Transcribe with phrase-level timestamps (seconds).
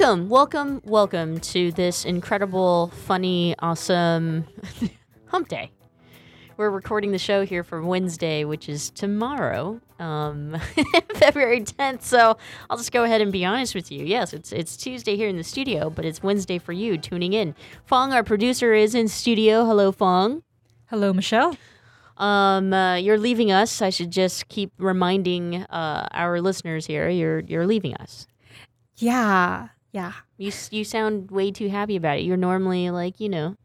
[0.00, 4.46] Welcome, welcome, welcome to this incredible, funny, awesome
[5.26, 5.72] hump day.
[6.56, 10.58] We're recording the show here for Wednesday, which is tomorrow, um,
[11.16, 12.00] February 10th.
[12.00, 12.38] So
[12.70, 14.06] I'll just go ahead and be honest with you.
[14.06, 17.54] Yes, it's it's Tuesday here in the studio, but it's Wednesday for you tuning in.
[17.84, 19.66] Fong, our producer, is in studio.
[19.66, 20.42] Hello, Fong.
[20.86, 21.58] Hello, Michelle.
[22.16, 23.82] Um, uh, you're leaving us.
[23.82, 27.10] I should just keep reminding uh, our listeners here.
[27.10, 28.26] You're you're leaving us.
[28.96, 30.12] Yeah, yeah.
[30.36, 32.22] You you sound way too happy about it.
[32.22, 33.56] You're normally like you know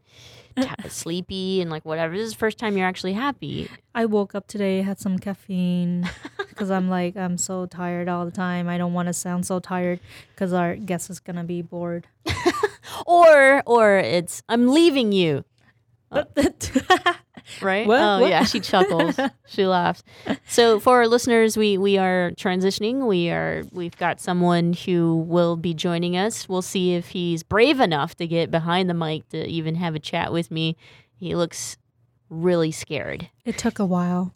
[0.56, 2.16] uh, sleepy and like whatever.
[2.16, 3.70] This is the first time you're actually happy.
[3.94, 6.08] I woke up today, had some caffeine
[6.48, 8.68] because I'm like I'm so tired all the time.
[8.68, 10.00] I don't want to sound so tired
[10.34, 12.06] because our guest is gonna be bored.
[13.06, 15.44] or or it's I'm leaving you.
[16.12, 17.16] Oh.
[17.66, 17.86] Right?
[17.86, 18.00] What?
[18.00, 18.30] Oh What?
[18.30, 19.18] yeah, she chuckles.
[19.46, 20.02] she laughs.
[20.46, 23.06] So for our listeners, we we are transitioning.
[23.08, 26.48] We are we've got someone who will be joining us.
[26.48, 29.98] We'll see if he's brave enough to get behind the mic to even have a
[29.98, 30.76] chat with me.
[31.16, 31.76] He looks
[32.30, 33.28] really scared.
[33.44, 34.32] It took a while.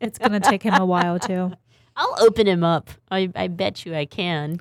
[0.00, 1.52] it's gonna take him a while too.
[1.96, 2.90] I'll open him up.
[3.10, 4.60] I, I bet you I can.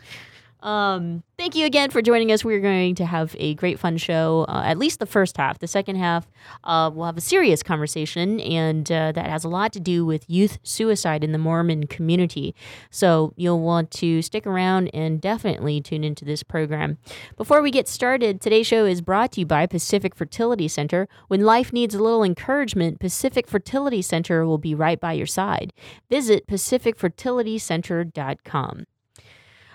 [0.61, 2.43] Um, thank you again for joining us.
[2.43, 5.59] We're going to have a great fun show, uh, at least the first half.
[5.59, 6.27] The second half,
[6.63, 10.27] uh, we'll have a serious conversation, and uh, that has a lot to do with
[10.27, 12.55] youth suicide in the Mormon community.
[12.89, 16.97] So you'll want to stick around and definitely tune into this program.
[17.35, 21.07] Before we get started, today's show is brought to you by Pacific Fertility Center.
[21.27, 25.71] When life needs a little encouragement, Pacific Fertility Center will be right by your side.
[26.09, 28.85] Visit pacificfertilitycenter.com.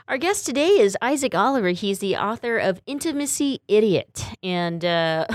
[0.09, 1.69] Our guest today is Isaac Oliver.
[1.69, 4.25] He's the author of Intimacy Idiot.
[4.43, 5.27] And uh,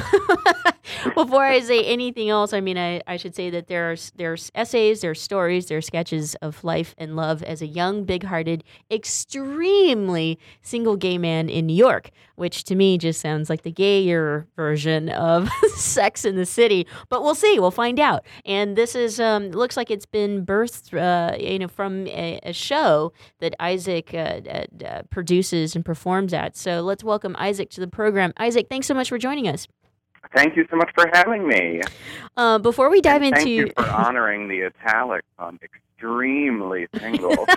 [1.15, 4.51] before I say anything else, I mean, I, I should say that there are, there's
[4.55, 8.23] essays, there are stories, there are sketches of life and love as a young, big
[8.23, 13.71] hearted, extremely single gay man in New York, which to me just sounds like the
[13.71, 16.85] gayer version of Sex in the City.
[17.07, 17.57] But we'll see.
[17.57, 18.25] We'll find out.
[18.45, 22.51] And this is, um, looks like it's been birthed, uh, you know, from a, a
[22.51, 24.41] show that Isaac uh,
[24.85, 26.55] uh, produces and performs at.
[26.55, 28.33] So let's welcome Isaac to the program.
[28.37, 29.67] Isaac, thanks so much for joining us.
[30.35, 31.81] Thank you so much for having me.
[32.35, 37.29] Uh, before we dive And into Thank you for honoring the italics on extremely single.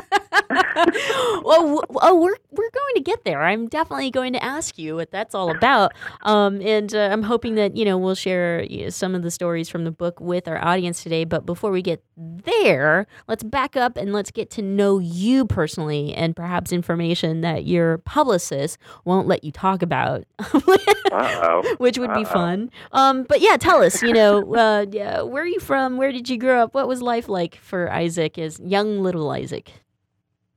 [1.45, 3.43] well, w- oh, we're we're going to get there.
[3.43, 7.57] I'm definitely going to ask you what that's all about, um, and uh, I'm hoping
[7.57, 10.49] that you know we'll share you know, some of the stories from the book with
[10.49, 11.25] our audience today.
[11.25, 16.13] But before we get there, let's back up and let's get to know you personally,
[16.15, 20.25] and perhaps information that your publicist won't let you talk about,
[21.79, 22.33] which would be Uh-oh.
[22.33, 22.71] fun.
[22.93, 24.03] Um, but yeah, tell us.
[24.03, 25.97] You know, uh, yeah, where are you from?
[25.97, 26.75] Where did you grow up?
[26.75, 29.73] What was life like for Isaac as young little Isaac?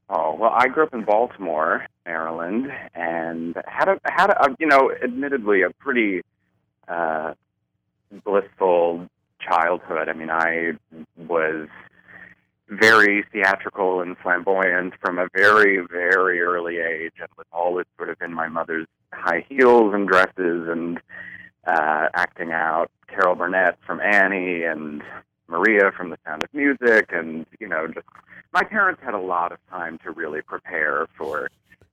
[0.10, 4.92] Oh well, I grew up in Baltimore, Maryland, and had a had a you know,
[5.02, 6.22] admittedly a pretty
[6.88, 7.34] uh,
[8.26, 9.08] blissful
[9.48, 10.10] childhood.
[10.10, 10.74] I mean, I
[11.18, 11.68] was
[12.70, 18.22] very theatrical and flamboyant from a very very early age, and was always sort of
[18.22, 21.00] in my mother's high heels and dresses and
[21.66, 25.02] uh, acting out Carol Burnett from Annie and
[25.48, 28.08] Maria from The Sound of Music, and you know, just
[28.54, 31.50] my parents had a lot of time to really prepare for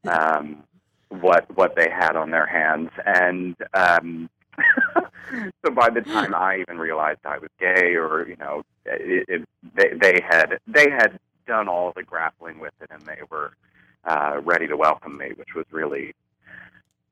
[0.08, 0.62] um,
[1.08, 4.30] what what they had on their hands, and um,
[5.64, 9.48] so by the time I even realized I was gay, or you know, it, it,
[9.74, 13.52] they they had they had done all the grappling with it, and they were
[14.04, 16.14] uh, ready to welcome me, which was really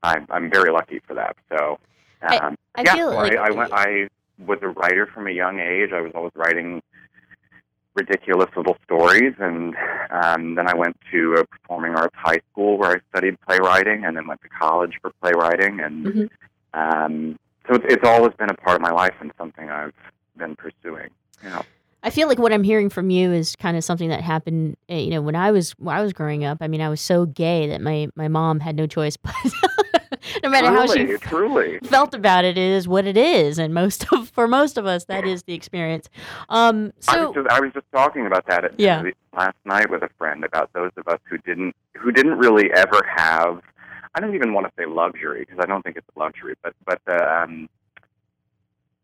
[0.03, 1.35] I'm I'm very lucky for that.
[1.49, 1.79] So.
[2.21, 3.71] Um, I yeah, feel like- I, I went.
[3.73, 4.09] I
[4.45, 5.91] was a writer from a young age.
[5.93, 6.81] I was always writing
[7.95, 9.75] ridiculous little stories, and
[10.11, 14.15] um, then I went to a performing arts high school where I studied playwriting, and
[14.17, 16.29] then went to college for playwriting, and Mhm.
[16.73, 17.37] Um,
[17.67, 19.93] so it's, it's always been a part of my life and something I've
[20.37, 21.09] been pursuing.
[21.43, 21.61] You know.
[22.01, 24.95] I feel like what I'm hearing from you is kind of something that happened, uh,
[24.95, 26.59] you know, when I was when I was growing up.
[26.61, 29.33] I mean, I was so gay that my my mom had no choice but
[30.43, 31.79] no matter how she Truly, truly.
[31.83, 35.05] felt about it, it is what it is, and most of for most of us,
[35.05, 36.09] that is the experience.
[36.47, 39.03] Um, I so was just I was just talking about that at, Yeah.
[39.35, 43.01] last night with a friend about those of us who didn't who didn't really ever
[43.13, 43.61] have.
[44.19, 46.73] I don't even want to say luxury because I don't think it's a luxury, but
[46.85, 47.69] but the, um,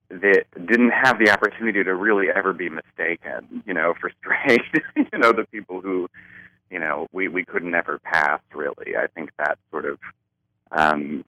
[0.09, 4.59] that didn't have the opportunity to really ever be mistaken, you know, for straight.
[4.97, 6.09] you know, the people who,
[6.69, 8.41] you know, we we couldn't ever pass.
[8.53, 10.00] Really, I think that sort of.
[10.73, 11.23] Um,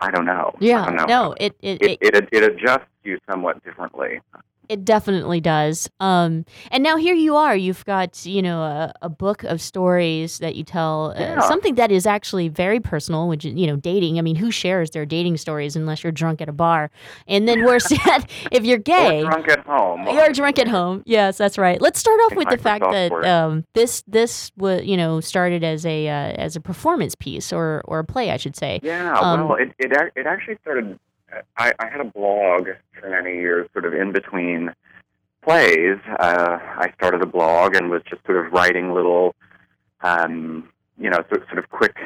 [0.00, 0.54] I don't know.
[0.54, 1.04] I yeah, don't know.
[1.04, 4.22] no, it it, It, it it it adjusts you somewhat differently.
[4.70, 5.90] It definitely does.
[5.98, 7.56] Um, and now here you are.
[7.56, 11.12] You've got you know a, a book of stories that you tell.
[11.16, 11.40] Uh, Yeah.
[11.40, 14.18] something that is actually very personal, which you know dating.
[14.18, 16.90] I mean, who shares their dating stories unless you're drunk at a bar?
[17.26, 20.06] And then worse yet, if you're gay, Or drunk at home.
[20.06, 21.02] you're drunk at home.
[21.04, 21.80] Yes, that's right.
[21.82, 25.84] Let's start off with the fact that um, this this was you know started as
[25.84, 26.12] a uh,
[26.46, 28.78] as a performance piece or or a play, I should say.
[28.84, 30.96] Yeah, Um, well, it it it actually started.
[31.56, 32.68] I, I had a blog
[32.98, 34.74] for many years, sort of in between
[35.42, 35.98] plays.
[36.18, 39.34] Uh, I started a blog and was just sort of writing little,
[40.02, 40.68] um,
[40.98, 41.96] you know, sort sort of quick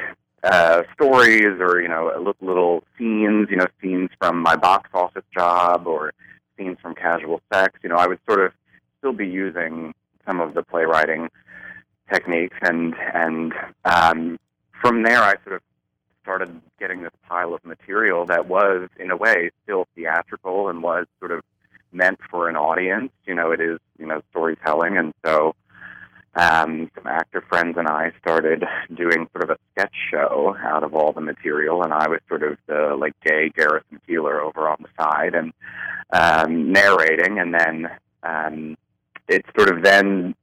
[0.43, 3.49] uh, stories or you know little scenes.
[3.51, 6.13] You know, scenes from my box office job or
[6.57, 7.79] scenes from casual sex.
[7.83, 8.53] You know, I would sort of
[8.99, 9.95] still be using
[10.27, 11.29] some of the playwriting
[12.13, 13.53] techniques and and
[13.85, 14.39] um,
[14.81, 15.63] from there I sort of
[16.25, 21.07] started getting this pile of material that was, in a way, still theatrical and was
[21.21, 21.43] sort of
[21.93, 23.13] meant for an audience.
[23.27, 24.97] You know, it is, you know, storytelling.
[24.97, 25.55] And so
[26.35, 30.95] um, some actor friends and I started doing sort of a sketch show out of
[30.95, 31.85] all the material.
[31.85, 35.53] And I was sort of the, like, gay Garrison Keillor over on the side and
[36.11, 37.39] um, narrating.
[37.39, 37.89] And then
[38.23, 38.77] um,
[39.29, 40.35] it sort of then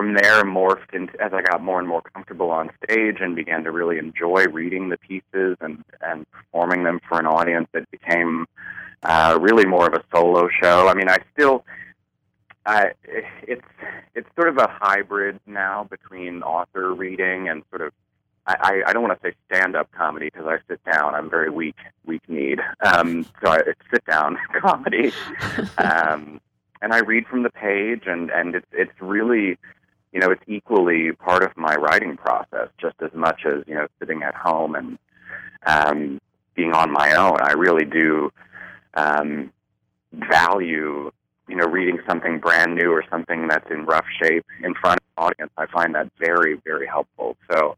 [0.00, 3.64] from there morphed into as I got more and more comfortable on stage and began
[3.64, 7.68] to really enjoy reading the pieces and and performing them for an audience.
[7.74, 8.46] It became
[9.02, 10.88] uh, really more of a solo show.
[10.88, 11.66] I mean, I still.
[12.64, 12.92] I,
[13.42, 13.66] it's
[14.14, 17.92] it's sort of a hybrid now between author reading and sort of
[18.46, 21.14] I, I, I don't want to say stand up comedy because I sit down.
[21.14, 21.76] I'm very weak
[22.06, 22.60] weak kneed.
[22.80, 25.12] Um, so I, it's sit down comedy.
[25.78, 26.40] um,
[26.82, 29.58] and I read from the page, and and it's it's really,
[30.12, 33.86] you know, it's equally part of my writing process, just as much as you know,
[33.98, 34.98] sitting at home and
[35.66, 36.20] um,
[36.54, 37.38] being on my own.
[37.40, 38.32] I really do
[38.94, 39.52] um,
[40.12, 41.10] value,
[41.48, 45.06] you know, reading something brand new or something that's in rough shape in front of
[45.16, 45.52] an audience.
[45.56, 47.36] I find that very very helpful.
[47.50, 47.76] So.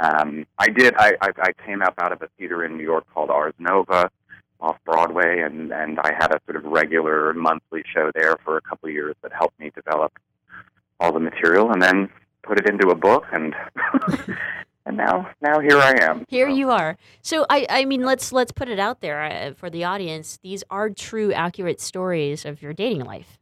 [0.00, 0.94] Um, I did.
[0.96, 4.08] I, I, I came up out of a theater in New York called Ars Nova,
[4.60, 8.60] off Broadway, and and I had a sort of regular monthly show there for a
[8.60, 10.12] couple of years that helped me develop
[11.00, 12.08] all the material, and then
[12.42, 13.54] put it into a book, and
[14.86, 16.24] and now now here I am.
[16.28, 16.96] Here you are.
[17.22, 20.38] So I, I mean, let's let's put it out there uh, for the audience.
[20.42, 23.38] These are true, accurate stories of your dating life.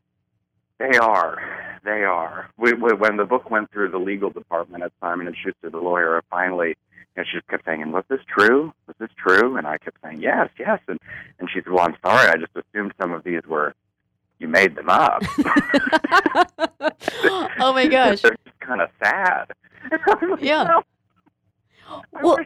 [0.78, 1.38] They are.
[1.84, 2.50] They are.
[2.58, 5.78] We, we, when the book went through the legal department at Simon and Schuster, the
[5.78, 6.74] lawyer finally, you
[7.16, 8.72] know, she just kept saying, "Was this true?
[8.86, 10.98] Was this true?" And I kept saying, "Yes, yes." And
[11.38, 12.28] and she said, "Well, I'm sorry.
[12.28, 13.74] I just assumed some of these were
[14.38, 15.22] you made them up."
[17.60, 18.22] oh my gosh.
[18.22, 19.52] They're just kind of sad.
[20.40, 20.80] Yeah.
[22.22, 22.38] Well-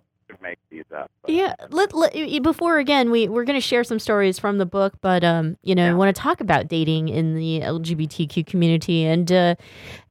[0.43, 1.11] make these up.
[1.23, 4.67] but- Yeah, let, let before again we we're going to share some stories from the
[4.67, 9.05] book, but um, you know, I want to talk about dating in the LGBTQ community,
[9.05, 9.55] and uh,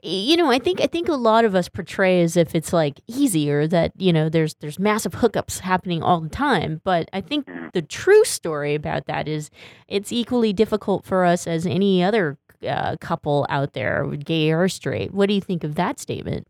[0.04, 3.00] you know, I think I think a lot of us portray as if it's like
[3.08, 7.22] easy or that you know there's there's massive hookups happening all the time, but I
[7.22, 9.50] think the true story about that is
[9.88, 15.14] it's equally difficult for us as any other uh, couple out there, gay or straight.
[15.14, 16.48] What do you think of that statement?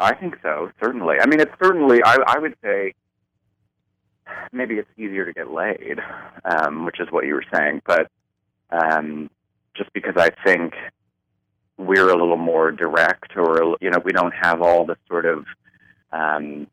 [0.00, 1.16] I think so, certainly.
[1.20, 2.94] I mean, it's certainly, I, I would say
[4.52, 5.98] maybe it's easier to get laid,
[6.44, 8.10] um, which is what you were saying, but
[8.70, 9.30] um,
[9.74, 10.74] just because I think
[11.76, 15.44] we're a little more direct or, you know, we don't have all the sort of
[16.12, 16.66] um,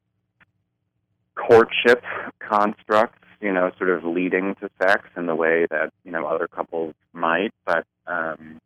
[1.36, 2.04] courtship
[2.40, 6.48] constructs, you know, sort of leading to sex in the way that, you know, other
[6.48, 8.60] couples might, but um,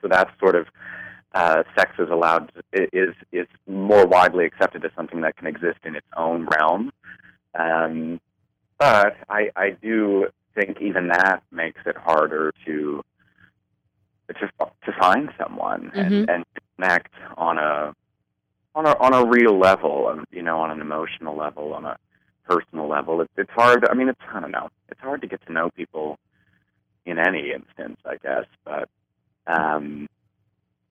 [0.00, 0.66] so that's sort of
[1.34, 5.96] uh, sex is allowed is is more widely accepted as something that can exist in
[5.96, 6.92] its own realm.
[7.58, 8.20] Um,
[8.78, 13.04] but I I do think even that makes it harder to
[14.28, 16.44] to to find someone and, and
[16.76, 17.94] connect on a
[18.74, 21.96] on a on a real level, um, you know, on an emotional level, on a
[22.48, 23.20] personal level.
[23.20, 23.86] It's it's hard.
[23.90, 24.68] I mean, it's I don't know.
[24.88, 26.18] It's hard to get to know people
[27.06, 28.46] in any instance, I guess.
[28.64, 28.88] But
[29.46, 30.08] um,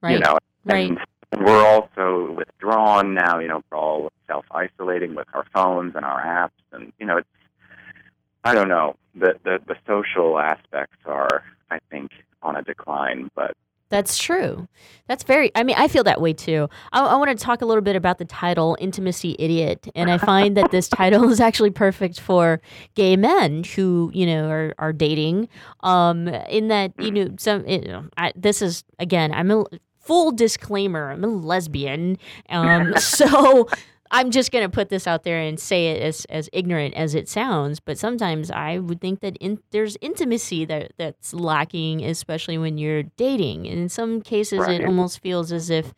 [0.03, 0.13] Right.
[0.13, 0.89] you know, Right.
[1.31, 3.39] and we're also withdrawn now.
[3.39, 7.17] You know, we're all self isolating with our phones and our apps, and you know,
[7.17, 7.27] it's
[8.43, 8.95] I don't know.
[9.15, 13.55] The the the social aspects are, I think, on a decline, but
[13.89, 14.67] That's true.
[15.07, 16.67] That's very, I mean, I feel that way too.
[16.91, 19.87] I, I want to talk a little bit about the title, Intimacy Idiot.
[19.93, 22.59] And I find that this title is actually perfect for
[22.95, 25.47] gay men who, you know, are, are dating.
[25.81, 29.63] Um, in that, you know, some, you know, I, this is, again, I'm a
[30.03, 32.17] full disclaimer, I'm a lesbian.
[32.49, 33.67] Um, so
[34.11, 37.15] I'm just going to put this out there and say it as, as ignorant as
[37.15, 42.57] it sounds, but sometimes I would think that in, there's intimacy that that's lacking, especially
[42.59, 43.67] when you're dating.
[43.67, 44.81] And in some cases, Right.
[44.81, 45.93] it almost feels as if,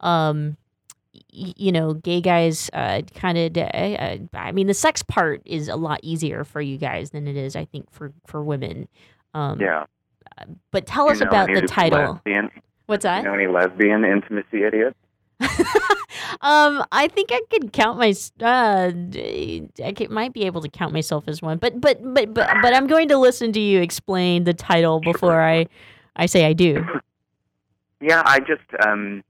[0.00, 0.56] um,
[1.30, 3.56] you know, gay guys uh, kind of.
[3.56, 7.36] Uh, I mean, the sex part is a lot easier for you guys than it
[7.36, 8.88] is, I think, for for women.
[9.34, 9.84] Um, yeah.
[10.70, 12.14] But tell You us know about the title.
[12.14, 12.50] Lesbian,
[12.88, 13.18] What's that?
[13.18, 14.96] you know any lesbian intimacy idiots?
[16.40, 18.14] um, I think I could count my.
[18.42, 18.90] Uh,
[19.84, 22.74] I could, might be able to count myself as one, but but but but but
[22.74, 25.66] I'm going to listen to you explain the title before I,
[26.16, 26.82] I say I do.
[28.00, 29.22] Yeah, I just um,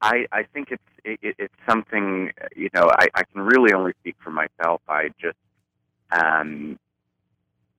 [0.00, 3.92] I I think it's it, it- it's something you know I I can really only
[4.00, 4.82] speak for myself.
[4.88, 5.36] I just
[6.12, 6.78] um,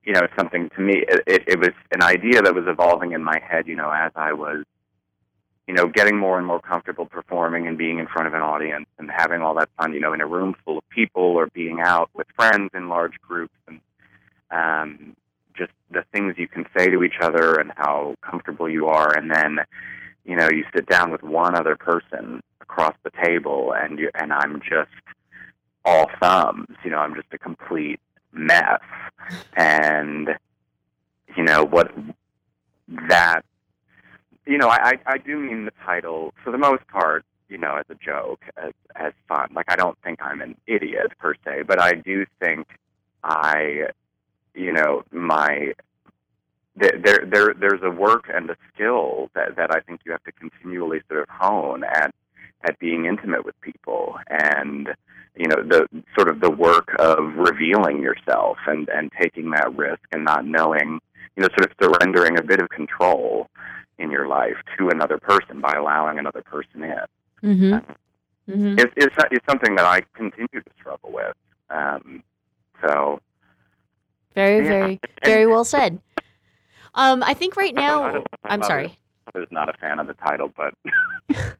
[0.04, 1.04] you know, it's something to me.
[1.08, 3.66] It, it it was an idea that was evolving in my head.
[3.66, 4.64] You know, as I was
[5.66, 8.86] you know getting more and more comfortable performing and being in front of an audience
[8.98, 9.92] and having all that fun.
[9.92, 13.14] You know, in a room full of people or being out with friends in large
[13.20, 13.80] groups and
[14.50, 15.16] um,
[15.56, 19.30] just the things you can say to each other and how comfortable you are, and
[19.30, 19.58] then
[20.24, 24.32] you know you sit down with one other person across the table, and you and
[24.32, 24.90] I'm just
[25.84, 26.76] all thumbs.
[26.84, 28.00] You know, I'm just a complete
[28.32, 28.80] mess,
[29.56, 30.30] and
[31.36, 31.92] you know what
[33.08, 33.44] that.
[34.46, 37.24] You know, I, I do mean the title for the most part.
[37.48, 39.48] You know, as a joke, as as fun.
[39.54, 42.66] Like I don't think I'm an idiot per se, but I do think
[43.22, 43.88] I
[44.54, 45.74] you know my
[46.76, 50.32] there there there's a work and a skill that that I think you have to
[50.32, 52.14] continually sort of hone at
[52.64, 54.88] at being intimate with people and
[55.36, 55.86] you know the
[56.16, 61.00] sort of the work of revealing yourself and and taking that risk and not knowing
[61.36, 63.48] you know sort of surrendering a bit of control
[63.98, 66.94] in your life to another person by allowing another person in
[67.42, 67.74] Mm-hmm.
[68.50, 68.78] Mm-hmm.
[68.78, 71.34] it's, it's it's something that I continue to struggle with
[71.70, 72.22] um
[72.86, 73.20] so
[74.34, 74.68] Very, Yeah.
[74.72, 76.00] very, very well said.
[76.94, 78.24] Um, I think right I now.
[78.44, 78.98] I'm sorry.
[79.34, 80.74] mother's not a fan of the title, but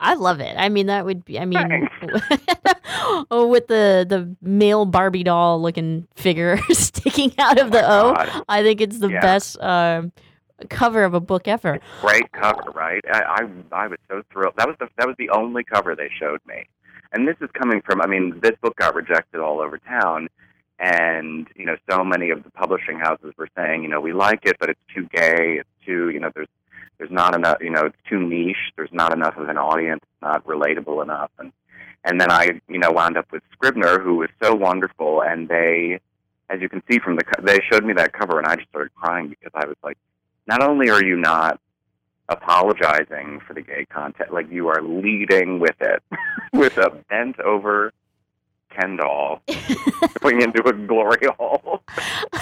[0.00, 0.54] I love it.
[0.58, 1.38] I mean, that would be.
[1.38, 1.88] I mean,
[3.30, 8.42] oh, with the the male Barbie doll looking figure sticking out of the O, God.
[8.48, 9.20] I think it's the Yeah.
[9.20, 10.12] best um
[10.68, 11.80] cover of a book ever.
[12.00, 13.04] great cover, right?
[13.12, 14.54] I, I I was so thrilled.
[14.56, 16.66] That was the that was the only cover they showed me,
[17.12, 18.00] and this is coming from.
[18.00, 20.28] I mean, this book got rejected all over town,
[20.78, 24.40] and you know, so many of the publishing houses were saying, you know, we like
[24.44, 25.58] it, but it's too gay.
[25.60, 26.48] It's too, you know, there's
[26.98, 28.72] there's not enough, you know, it's too niche.
[28.76, 30.00] There's not enough of an audience.
[30.02, 31.52] It's not relatable enough, and
[32.04, 35.98] and then I, you know, wound up with Scribner, who was so wonderful, and they,
[36.48, 38.94] as you can see from the, they showed me that cover, and I just started
[38.94, 39.98] crying because I was like,
[40.46, 41.60] not only are you not
[42.28, 46.02] apologizing for the gay content, like you are leading with it,
[46.52, 47.92] with a bent over
[48.78, 49.42] Ken doll
[50.20, 51.82] going into a glory hole.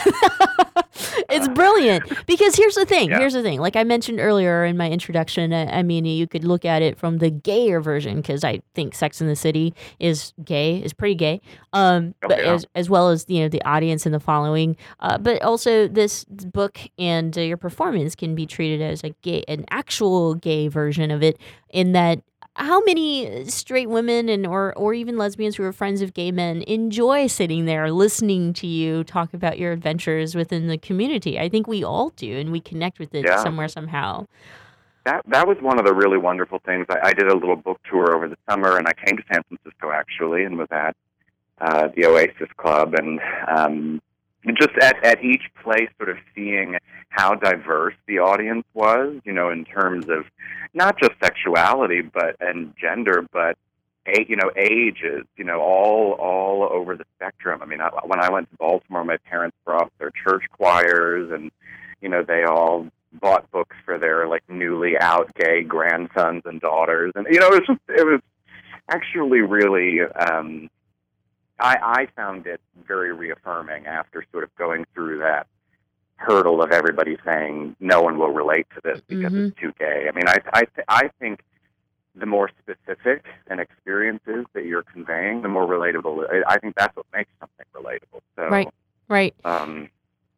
[1.30, 3.10] it's brilliant because here's the thing.
[3.10, 3.18] Yeah.
[3.18, 3.60] Here's the thing.
[3.60, 6.98] Like I mentioned earlier in my introduction, I, I mean, you could look at it
[6.98, 11.14] from the gayer version because I think Sex in the City is gay, is pretty
[11.14, 11.40] gay.
[11.72, 12.54] Um, Oh, but yeah.
[12.54, 14.76] as as well as you know the audience and the following.
[15.00, 19.44] Uh, but also this book and uh, your performance can be treated as a gay,
[19.48, 21.38] an actual gay version of it.
[21.70, 22.20] In that
[22.56, 26.62] how many straight women and or or even lesbians who are friends of gay men
[26.62, 31.66] enjoy sitting there listening to you talk about your adventures within the community i think
[31.66, 33.42] we all do and we connect with it Yeah.
[33.42, 34.26] somewhere somehow
[35.04, 36.86] That that was one of the really wonderful things.
[36.88, 39.42] I, I did a little book tour over the summer, and I came to San
[39.48, 40.96] Francisco actually, and was at
[41.60, 44.00] uh, the Oasis Club, and um,
[44.52, 46.76] just at at each place, sort of seeing
[47.08, 49.20] how diverse the audience was.
[49.24, 50.24] You know, in terms of
[50.74, 53.56] not just sexuality, but and gender, but
[54.28, 55.24] you know ages.
[55.36, 57.62] You know, all all over the spectrum.
[57.62, 61.50] I mean, I, when I went to Baltimore, my parents brought their church choirs, and
[62.00, 62.88] you know, they all
[63.20, 67.60] bought books for their like newly out gay grandsons and daughters, and you know, it
[67.60, 68.20] was just it was
[68.90, 70.68] actually really um,
[71.60, 75.46] I, I found it very reaffirming after sort of going through that
[76.16, 79.48] hurdle of everybody saying no one will relate to this because Mhm.
[79.48, 80.06] it's too gay.
[80.08, 81.40] I mean, I I th- I think
[82.14, 86.24] the more specific an experience is that you're conveying, the more relatable.
[86.32, 88.20] I- I think that's what makes something relatable.
[88.36, 88.68] So, Right.
[89.08, 89.34] Right.
[89.44, 89.90] Um,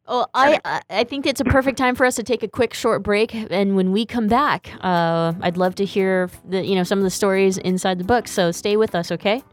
[0.07, 2.73] Well, I I- I think it's a perfect time for us to take a quick
[2.73, 6.83] short break, and when we come back, uh, I'd love to hear the you know
[6.83, 8.27] some of the stories inside the book.
[8.27, 9.43] So stay with us, okay?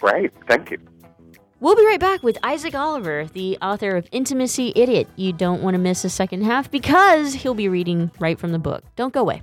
[0.00, 0.32] Great.
[0.48, 0.78] Thank you.
[1.58, 5.08] We'll be right back with Isaac Oliver, the author of Intimacy Idiot.
[5.16, 8.58] You don't want to miss the second half because he'll be reading right from the
[8.58, 8.84] book.
[8.94, 9.42] Don't go away.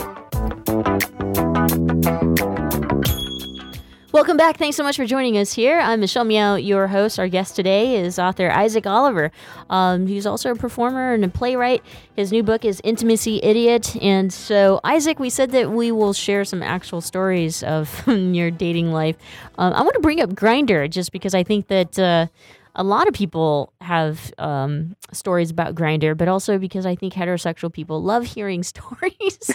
[4.12, 4.58] Welcome back.
[4.58, 5.80] Thanks so much for joining us here.
[5.80, 7.18] I'm Michelle Meow, your host.
[7.18, 9.32] Our guest today is author Isaac Oliver.
[9.70, 11.82] Um, he's also a performer and a playwright.
[12.14, 13.96] His new book is Intimacy Idiot.
[14.02, 18.92] And so, Isaac, we said that we will share some actual stories of your dating
[18.92, 19.16] life.
[19.56, 21.98] Um, I want to bring up Grindr just because I think that.
[21.98, 22.26] Uh,
[22.74, 27.72] a lot of people have um, stories about Grindr, but also because I think heterosexual
[27.72, 29.50] people love hearing stories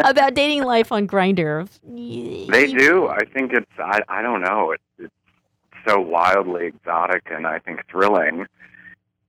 [0.00, 1.68] about dating life on Grindr.
[2.50, 3.08] They do.
[3.08, 3.70] I think it's.
[3.78, 4.00] I.
[4.08, 4.72] I don't know.
[4.72, 5.14] It's, it's
[5.86, 8.46] so wildly exotic and I think thrilling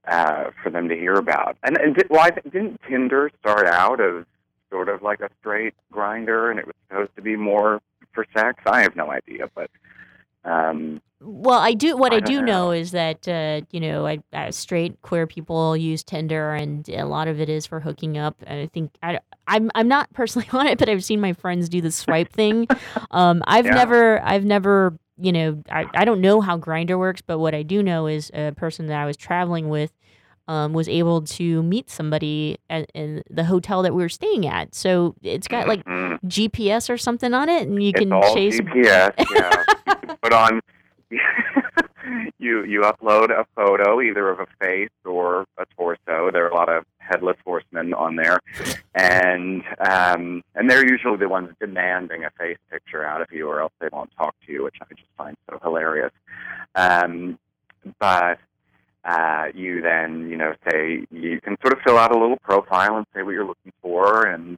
[0.08, 1.58] uh, for them to hear about.
[1.64, 4.24] And, and did, well, I th- didn't Tinder start out as
[4.70, 7.82] sort of like a straight Grindr, and it was supposed to be more
[8.14, 8.62] for sex.
[8.66, 9.70] I have no idea, but.
[10.46, 11.98] Um, Well, I do.
[11.98, 15.26] What I, I do don't know is that uh, you know, I, uh, straight queer
[15.28, 18.36] people use Tinder, and a lot of it is for hooking up.
[18.46, 21.70] And I think I, I'm I'm not personally on it, but I've seen my friends
[21.70, 22.68] do the swipe thing.
[23.12, 23.74] Um, I've Yeah.
[23.74, 27.64] never I've never you know I, I don't know how Grindr works, but what I
[27.64, 29.92] do know is a person that I was traveling with.
[30.48, 34.76] Um, was able to meet somebody at, in the hotel that we were staying at.
[34.76, 38.60] So it's got like GPS or something on it, and you it's can all chase.
[38.60, 39.14] GPS.
[39.34, 40.62] Yeah, you can put on.
[42.38, 46.32] you you upload a photo either of a face or a torso.
[46.32, 48.40] There are a lot of headless horsemen on there,
[48.94, 53.62] and um, and they're usually the ones demanding a face picture out of you, or
[53.62, 56.12] else they won't talk to you, which I just find so hilarious.
[56.76, 57.40] Um,
[58.00, 58.40] but
[59.06, 62.98] uh, you then you know say you can sort of fill out a little profile
[62.98, 64.58] and say what you're looking for, and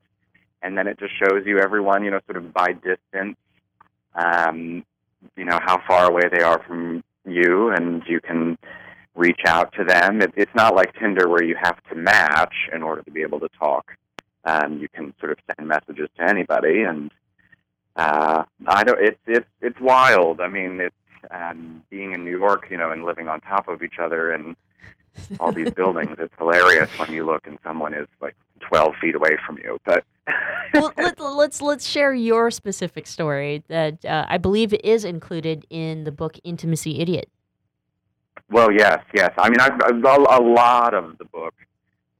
[0.61, 3.37] and then it just shows you everyone you know sort of by distance.
[4.15, 4.85] Um,
[5.35, 8.57] you know how far away they are from you, and you can
[9.15, 10.21] reach out to them.
[10.21, 13.41] It, it's not like Tinder where you have to match in order to be able
[13.41, 13.91] to talk.
[14.45, 17.11] Um, you can sort of send messages to anybody, and
[17.97, 18.99] uh, I don't.
[19.01, 20.39] It's it's it's wild.
[20.39, 20.95] I mean, it's
[21.31, 24.55] um, being in New York, you know, and living on top of each other and
[25.39, 26.15] all these buildings.
[26.19, 29.79] It's hilarious when you look and someone is like 12 feet away from you.
[29.85, 30.03] But
[30.73, 36.03] well, let, let's let's share your specific story that uh, I believe is included in
[36.03, 37.29] the book Intimacy Idiot.
[38.49, 39.31] well, yes, yes.
[39.37, 41.53] I mean, I've, I've, a lot of the book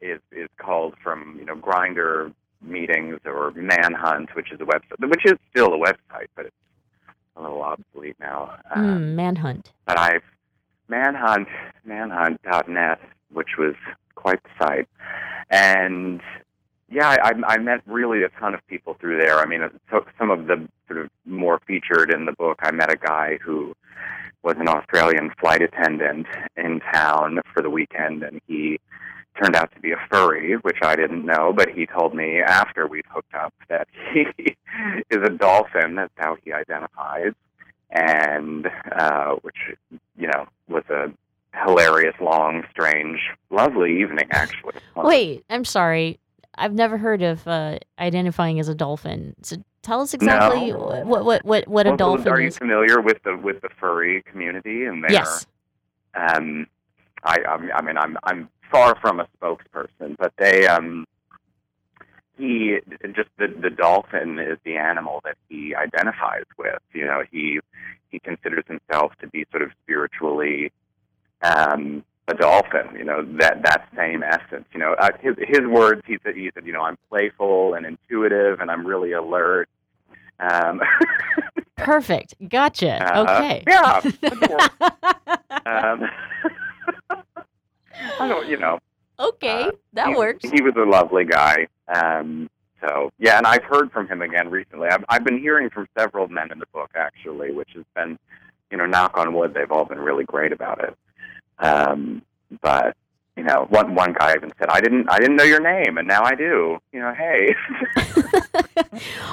[0.02, 5.26] is is called from you know Grindr meetings or manhunt, which is a website, which
[5.26, 6.56] is still a website, but it's
[7.38, 8.56] a little obsolete now.
[8.70, 9.72] Uh, Mm, manhunt.
[9.86, 10.24] but I've
[10.88, 11.48] manhunt
[11.86, 13.00] manhunt.net,
[13.32, 13.76] which was
[14.16, 14.88] quite the site,
[15.50, 16.22] and
[16.90, 19.40] yeah, I, I I met really a ton of people through there.
[19.40, 22.60] I mean, it took some of the sort of more featured in the book.
[22.62, 23.74] I met a guy who
[24.44, 28.80] was an Australian flight attendant in town for the weekend, and he
[29.42, 31.54] turned out to be a furry, which I didn't know.
[31.56, 34.56] But he told me after we'd hooked up that he
[35.10, 35.96] is a dolphin.
[35.96, 37.34] That's how he identifies,
[37.92, 39.56] and uh, which
[40.18, 41.12] you know was a
[41.66, 43.20] hilarious, long, strange,
[43.50, 44.28] lovely evening.
[44.32, 46.20] Actually, Wait, I'm sorry.
[46.60, 49.36] I've never heard of uh, identifying as a dolphin.
[49.44, 50.80] So tell us exactly No.
[51.06, 52.58] what what what what a Well, dolphin Are you is.
[52.58, 55.12] familiar with the with the furry community and their?
[55.12, 55.46] Yes.
[56.16, 56.66] Um,
[57.24, 57.38] I
[57.76, 61.06] I mean I'm I'm far from a spokesperson, but they um
[62.38, 62.78] he
[63.16, 66.82] just the the dolphin is the animal that he identifies with.
[66.94, 67.60] You know he
[68.10, 70.72] he considers himself to be sort of spiritually
[71.42, 74.66] um a dolphin, you know, that that same essence.
[74.74, 76.02] You know, uh, his his words.
[76.06, 79.70] He said he said, you know, I'm playful and intuitive, and I'm really alert.
[80.40, 80.82] Um,
[81.78, 82.36] Perfect.
[82.50, 83.16] Gotcha.
[83.16, 83.64] Uh, okay.
[83.68, 84.02] Yeah.
[85.66, 86.10] um,
[88.20, 88.80] I don't, you know.
[89.20, 90.50] Okay, that he, works.
[90.50, 91.68] He was a lovely guy.
[91.88, 92.50] Um,
[92.82, 94.90] so yeah, and I've heard from him again recently.
[94.90, 98.20] I've I've been hearing from several men in the book actually, which has been,
[98.70, 100.96] you know, knock on wood, they've all been really great about it.
[101.60, 102.22] Um,
[102.62, 102.96] but
[103.36, 106.08] you know, one one guy even said, "I didn't I didn't know your name, and
[106.08, 107.56] now I do." You know, hey.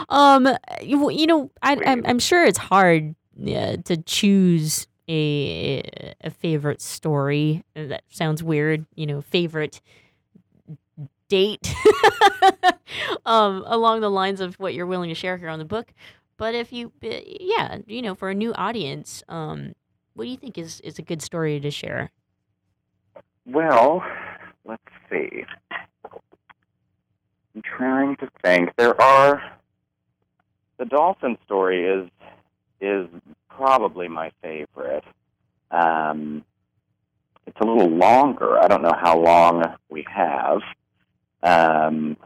[0.09, 0.49] Um,
[0.83, 6.81] you, you know, I, I'm I'm sure it's hard uh, to choose a a favorite
[6.81, 7.65] story.
[7.75, 8.87] That sounds weird.
[8.95, 9.81] You know, favorite
[11.29, 11.75] date.
[13.27, 15.93] um, along the lines of what you're willing to share here on the book.
[16.37, 19.75] But if you, uh, yeah, you know, for a new audience, um,
[20.15, 22.11] what do you think is is a good story to share?
[23.47, 24.03] Well,
[24.65, 25.45] let's see.
[27.55, 28.71] I'm trying to think.
[28.77, 29.43] There are
[30.79, 32.11] the dolphin story is
[32.81, 33.07] is
[33.57, 35.05] probably my favorite.
[35.71, 36.45] Um,
[37.47, 38.59] it's a little longer.
[38.59, 40.61] I don't know how long we have.
[41.43, 42.17] Um,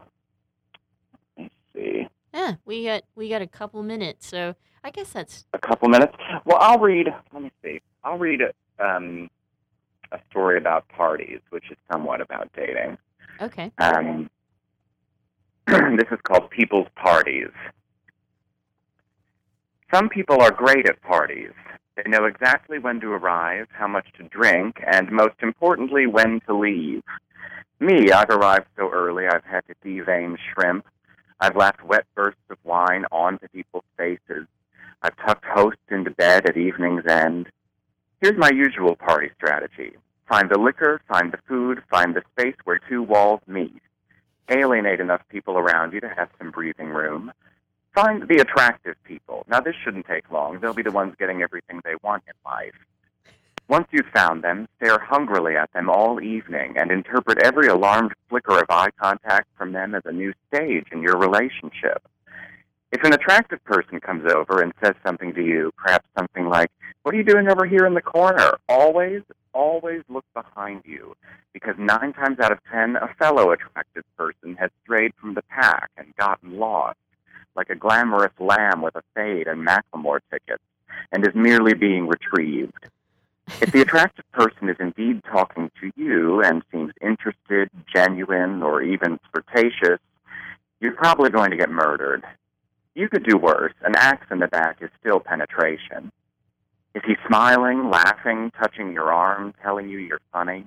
[1.37, 2.07] let me see.
[2.33, 6.13] Yeah, we got we got a couple minutes, so I guess that's a couple minutes.
[6.45, 7.07] Well, I'll read.
[7.33, 7.81] Let me see.
[8.03, 8.41] I'll read
[8.79, 9.29] um,
[10.11, 12.97] a story about parties, which is somewhat about dating.
[13.41, 13.71] okay.
[13.79, 14.29] Um,
[15.67, 17.51] this is called People's Parties.
[19.91, 21.51] Some people are great at parties.
[21.95, 26.53] They know exactly when to arrive, how much to drink, and most importantly, when to
[26.55, 27.01] leave.
[27.79, 30.85] Me, I've arrived so early I've had to devein shrimp.
[31.39, 34.45] I've laughed wet bursts of wine onto people's faces.
[35.01, 37.47] I've tucked hosts into bed at evening's end.
[38.21, 39.93] Here's my usual party strategy.
[40.27, 43.81] Find the liquor, find the food, find the space where two walls meet.
[44.49, 47.31] Alienate enough people around you to have some breathing room.
[47.93, 49.45] Find the attractive people.
[49.47, 50.59] Now, this shouldn't take long.
[50.59, 52.75] They'll be the ones getting everything they want in life.
[53.67, 58.57] Once you've found them, stare hungrily at them all evening and interpret every alarmed flicker
[58.57, 62.01] of eye contact from them as a new stage in your relationship.
[62.91, 66.71] If an attractive person comes over and says something to you, perhaps something like,
[67.03, 68.57] What are you doing over here in the corner?
[68.67, 69.21] Always,
[69.53, 71.15] always look behind you,
[71.53, 75.91] because nine times out of ten, a fellow attractive person has strayed from the pack
[75.95, 76.97] and gotten lost,
[77.55, 80.63] like a glamorous lamb with a fade and Macklemore tickets,
[81.11, 82.87] and is merely being retrieved.
[83.61, 89.19] If the attractive person is indeed talking to you and seems interested, genuine, or even
[89.31, 89.99] flirtatious,
[90.79, 92.23] you're probably going to get murdered.
[92.95, 93.73] You could do worse.
[93.81, 96.11] An axe in the back is still penetration.
[96.95, 100.65] Is he smiling, laughing, touching your arm, telling you you're funny?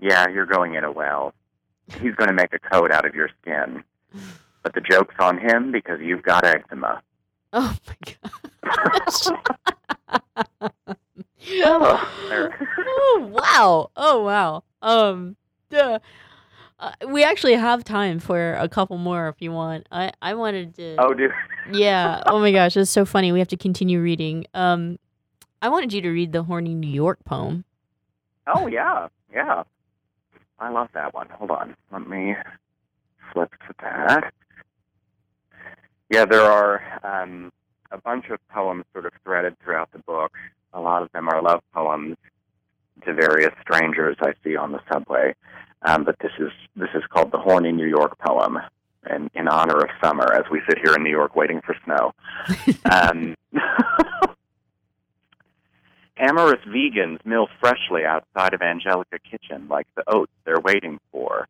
[0.00, 1.34] Yeah, you're going in a well.
[2.00, 3.82] He's going to make a coat out of your skin.
[4.62, 7.02] But the joke's on him because you've got eczema.
[7.52, 8.32] Oh my god.
[11.50, 13.90] oh, wow.
[13.96, 14.64] Oh, wow.
[14.82, 15.36] Um,
[15.70, 15.98] duh.
[16.80, 19.86] Uh, we actually have time for a couple more if you want.
[19.90, 20.96] I, I wanted to.
[20.98, 21.32] Oh, dude.
[21.72, 22.22] yeah.
[22.26, 23.32] Oh my gosh, it's so funny.
[23.32, 24.46] We have to continue reading.
[24.54, 24.98] Um,
[25.60, 27.64] I wanted you to read the Horny New York poem.
[28.46, 29.64] Oh yeah, yeah.
[30.60, 31.28] I love that one.
[31.30, 31.76] Hold on.
[31.92, 32.34] Let me
[33.32, 34.32] flip to that.
[36.10, 37.52] Yeah, there are um,
[37.90, 40.32] a bunch of poems sort of threaded throughout the book.
[40.72, 42.16] A lot of them are love poems
[43.04, 45.34] to various strangers I see on the subway.
[45.82, 48.58] Um, but this is this is called the Horny New York poem,
[49.08, 52.12] in, in honor of summer, as we sit here in New York waiting for snow.
[52.90, 53.36] um,
[56.16, 61.46] amorous vegans mill freshly outside of Angelica Kitchen like the oats they're waiting for.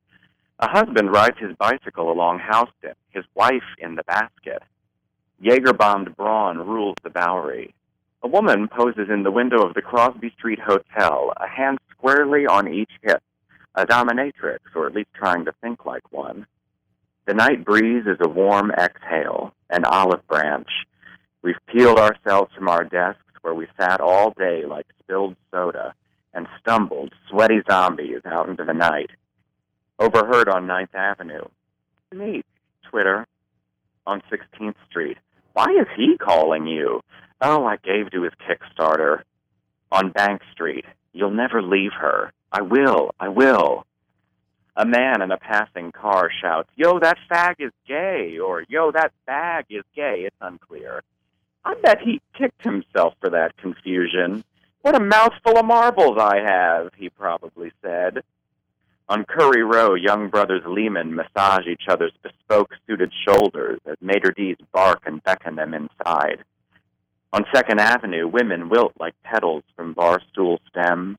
[0.61, 4.63] A husband rides his bicycle along Houston, his wife in the basket.
[5.41, 7.75] Jaeger bombed brawn rules the Bowery.
[8.23, 12.67] A woman poses in the window of the Crosby Street Hotel, a hand squarely on
[12.67, 13.23] each hip,
[13.77, 16.45] a dominatrix, or at least trying to think like one.
[17.27, 20.71] The night breeze is a warm exhale, an olive branch.
[21.41, 25.95] We've peeled ourselves from our desks where we sat all day like spilled soda
[26.35, 29.11] and stumbled, sweaty zombies, out into the night.
[29.99, 31.45] Overheard on Ninth Avenue.
[32.13, 32.47] Neat.
[32.91, 33.27] Twitter.
[34.07, 35.19] On 16th Street.
[35.53, 37.03] Why is he calling you?
[37.41, 39.23] Oh, I gave to his Kickstarter.
[39.91, 40.85] On Bank Street.
[41.13, 42.33] You'll never leave her.
[42.53, 43.11] I will.
[43.19, 43.85] I will.
[44.77, 49.11] A man in a passing car shouts, Yo, that fag is gay, or Yo, that
[49.27, 50.23] bag is gay.
[50.25, 51.03] It's unclear.
[51.65, 54.45] I bet he kicked himself for that confusion.
[54.83, 58.23] What a mouthful of marbles I have, he probably said.
[59.11, 64.59] On Curry Row, young brothers Lehman massage each other's bespoke suited shoulders as Mater D's
[64.71, 66.45] bark and beckon them inside.
[67.33, 71.17] On Second Avenue, women wilt like petals from bar stool stems.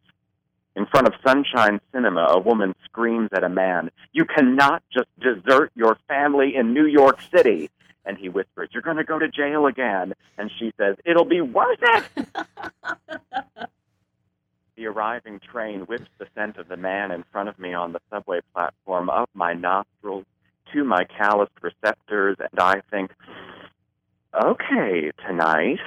[0.75, 5.71] In front of Sunshine Cinema, a woman screams at a man, You cannot just desert
[5.73, 7.71] your family in New York City.
[8.05, 10.13] And he whispers, You're going to go to jail again.
[10.37, 12.27] And she says, It'll be worth it.
[14.79, 17.99] the arriving train whips the scent of the man in front of me on the
[18.09, 20.23] subway platform up my nostrils
[20.71, 23.11] to my calloused receptors, and I think,
[24.33, 25.79] Okay, tonight.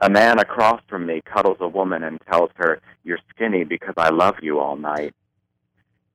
[0.00, 4.10] A man across from me cuddles a woman and tells her, You're skinny because I
[4.10, 5.14] love you all night.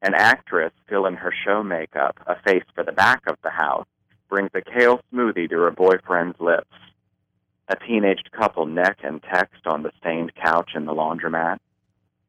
[0.03, 3.87] An actress, still in her show makeup, a face for the back of the house,
[4.29, 6.67] brings a kale smoothie to her boyfriend's lips.
[7.67, 11.57] A teenaged couple neck and text on the stained couch in the laundromat.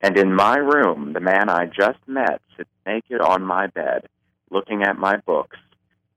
[0.00, 4.08] And in my room, the man I just met sits naked on my bed,
[4.50, 5.56] looking at my books.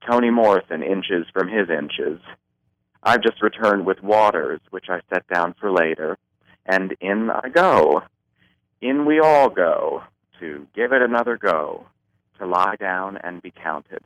[0.08, 2.20] Toni Morrison inches from his inches.
[3.02, 6.16] I've just returned with waters, which I set down for later,
[6.66, 8.02] and in I go.
[8.80, 10.02] In we all go,
[10.40, 11.86] to give it another go,
[12.38, 14.00] to lie down and be counted.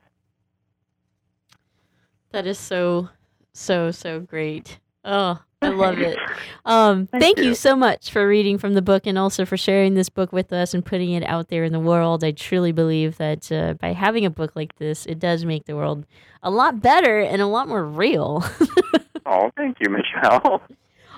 [2.30, 3.08] That is so,
[3.52, 4.80] so, so great.
[5.04, 6.18] Oh, I love it.
[6.64, 7.54] Um, thank, you.
[7.54, 10.74] so much for reading from the book and also for sharing this book with us
[10.74, 12.22] and putting it out there in the world.
[12.22, 15.74] I truly believe that uh, by having a book like this, it does make the
[15.76, 16.06] world
[16.42, 18.44] a lot better and a lot more real.
[19.26, 20.62] oh, thank you, Michelle.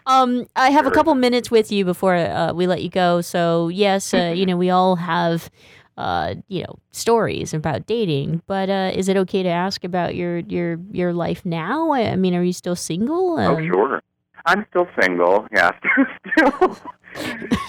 [0.06, 3.20] Um, I have a couple minutes with you before uh, we let you go.
[3.20, 5.50] So yes, uh, you know we all have,
[5.98, 8.40] uh, you know, stories about dating.
[8.46, 11.92] But uh, is it okay to ask about your your your life now?
[11.92, 13.38] I mean, are you still single?
[13.38, 14.02] Oh, Um, sure.
[14.46, 15.46] I'm still single.
[15.52, 15.72] Yeah,
[16.36, 16.78] still,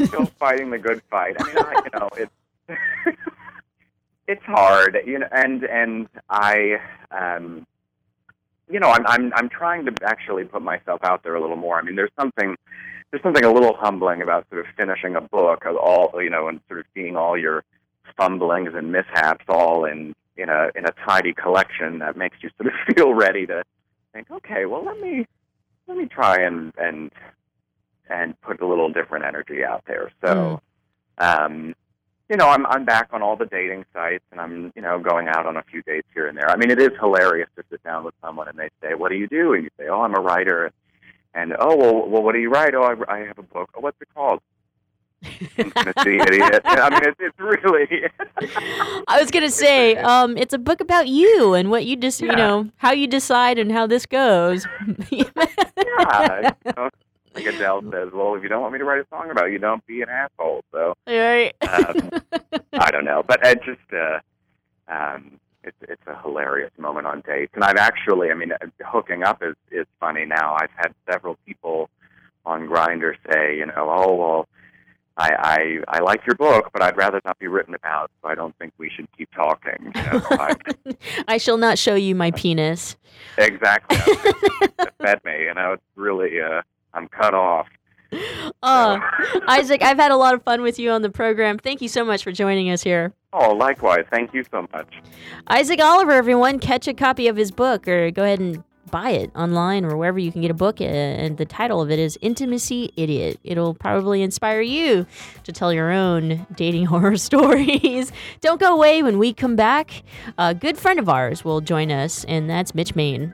[0.06, 1.36] still fighting the good fight.
[1.40, 3.18] I mean, I, you know, it's
[4.28, 6.80] it's hard, you know, and and I,
[7.12, 7.66] um,
[8.70, 11.78] you know, I'm I'm I'm trying to actually put myself out there a little more.
[11.78, 12.56] I mean, there's something
[13.12, 16.48] there's something a little humbling about sort of finishing a book of all, you know,
[16.48, 17.64] and sort of seeing all your
[18.18, 22.74] fumblings and mishaps all in in a in a tidy collection that makes you sort
[22.74, 23.64] of feel ready to
[24.14, 25.26] think, okay, well, let me
[25.92, 27.12] let me try and and
[28.10, 30.10] and put a little different energy out there.
[30.24, 30.62] So,
[31.18, 31.76] um,
[32.30, 35.28] you know, I'm I'm back on all the dating sites, and I'm you know going
[35.28, 36.50] out on a few dates here and there.
[36.50, 39.18] I mean, it is hilarious to sit down with someone and they say, "What do
[39.18, 40.72] you do?" and you say, "Oh, I'm a writer."
[41.34, 42.74] And oh well, well, what do you write?
[42.74, 43.70] Oh, I, I have a book.
[43.76, 44.40] Oh, what's it called?
[45.58, 46.62] Intimacy, idiot.
[46.66, 47.88] I mean, it's, it's really.
[49.08, 52.30] I was gonna say, um, it's a book about you and what you just, you
[52.30, 52.36] Yeah.
[52.36, 54.66] know, how you decide and how this goes.
[55.12, 55.26] yeah.
[55.78, 55.94] You
[56.78, 56.90] know,
[57.36, 59.60] like Adele says, well, if you don't want me to write a song about you,
[59.60, 60.64] don't be an asshole.
[60.72, 61.54] So Right.
[61.68, 62.10] um,
[62.74, 64.20] I don't know, but I just, uh,
[64.88, 67.52] um, it's it's a hilarious moment on dates.
[67.54, 68.52] And I've actually, I mean,
[68.84, 70.56] hooking up is is funny now.
[70.60, 71.90] I've had several people
[72.46, 74.48] on Grindr say, you know, oh well,
[75.18, 75.30] I,
[75.88, 78.12] I I like your book, but I'd rather not be written about.
[78.22, 79.92] So I don't think we should keep talking.
[79.96, 80.56] You know, I,
[81.28, 82.96] I shall not show you my penis.
[83.38, 83.98] exactly.
[84.00, 85.74] It fed me, you know.
[85.74, 86.62] It's really, uh,
[86.94, 87.68] I'm cut off.
[88.64, 89.00] Uh,
[89.48, 91.58] Isaac, I've had a lot of fun with you on the program.
[91.58, 93.14] Thank you so much for joining us here.
[93.34, 94.06] Oh, likewise.
[94.12, 94.94] Thank you so much.
[95.48, 99.32] Isaac Oliver, everyone, catch a copy of his book or go ahead and buy it
[99.36, 100.82] online or wherever you can get a book.
[100.82, 103.40] And the title of it is Intimacy Idiot.
[103.44, 105.06] It'll probably inspire you
[105.44, 108.12] to tell your own dating horror stories.
[108.42, 110.04] Don't go away when we come back.
[110.38, 113.34] A good friend of ours will join us, and that's Mitch Mayne.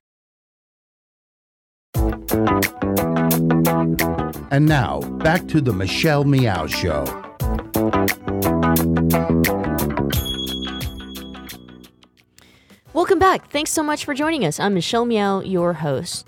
[3.67, 7.03] And now, back to the Michelle Meow Show.
[12.93, 13.49] Welcome back.
[13.49, 14.59] Thanks so much for joining us.
[14.59, 16.27] I'm Michelle Meow, your host.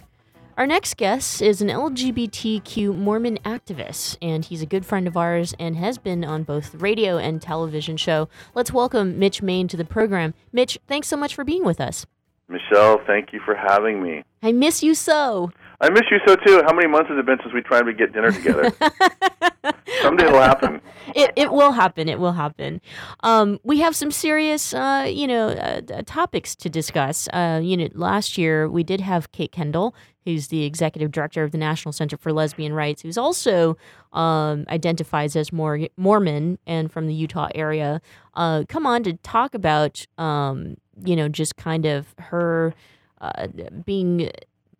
[0.57, 5.55] Our next guest is an LGBTQ Mormon activist, and he's a good friend of ours
[5.59, 8.29] and has been on both the radio and television show.
[8.53, 10.35] Let's welcome Mitch Mayne to the program.
[10.51, 12.05] Mitch, thanks so much for being with us.
[12.47, 14.23] Michelle, thank you for having me.
[14.43, 15.51] I miss you so.
[15.81, 16.61] I miss you so too.
[16.65, 18.71] How many months has it been since we tried to get dinner together?
[20.01, 20.81] Someday it'll happen.
[21.15, 22.09] It, it will happen.
[22.09, 22.81] It will happen.
[23.21, 27.27] Um, we have some serious, uh, you know, uh, uh, topics to discuss.
[27.33, 29.93] Uh, you know, last year we did have Kate Kendall,
[30.25, 33.77] who's the executive director of the National Center for Lesbian Rights, who's also
[34.13, 38.01] um, identifies as Mor- Mormon and from the Utah area,
[38.35, 42.73] uh, come on to talk about, um, you know, just kind of her
[43.21, 43.47] uh,
[43.85, 44.29] being,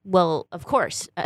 [0.04, 1.08] well, of course.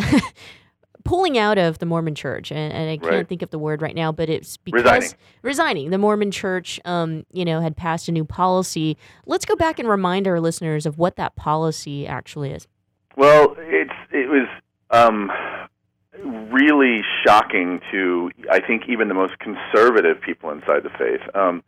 [1.04, 3.28] pulling out of the Mormon Church, and, and I can't Right.
[3.30, 5.10] think of the word right now, but it's because Resigning.
[5.42, 5.90] resigning.
[5.90, 8.98] The Mormon Church, um, you know, had passed a new policy.
[9.26, 12.68] Let's go back and remind our listeners of what that policy actually is.
[13.16, 14.48] Well, it's it was
[14.92, 15.32] um,
[16.52, 21.22] really shocking to I think even the most conservative people inside the faith.
[21.34, 21.64] Um,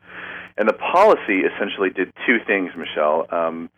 [0.58, 3.26] and the policy essentially did two things, Michelle.
[3.32, 3.70] Um,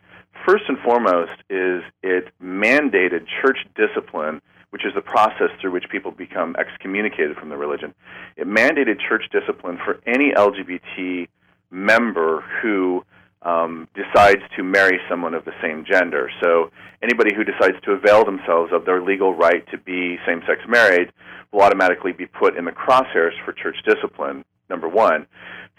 [0.46, 6.10] first and foremost is it mandated church discipline, which is the process through which people
[6.10, 7.94] become excommunicated from the religion.
[8.36, 11.28] It mandated church discipline for any LGBT
[11.70, 13.04] member who
[13.42, 16.30] um, decides to marry someone of the same gender.
[16.40, 16.70] So
[17.02, 21.12] anybody who decides to avail themselves of their legal right to be same-sex married
[21.52, 24.44] will automatically be put in the crosshairs for church discipline.
[24.70, 25.26] Number one.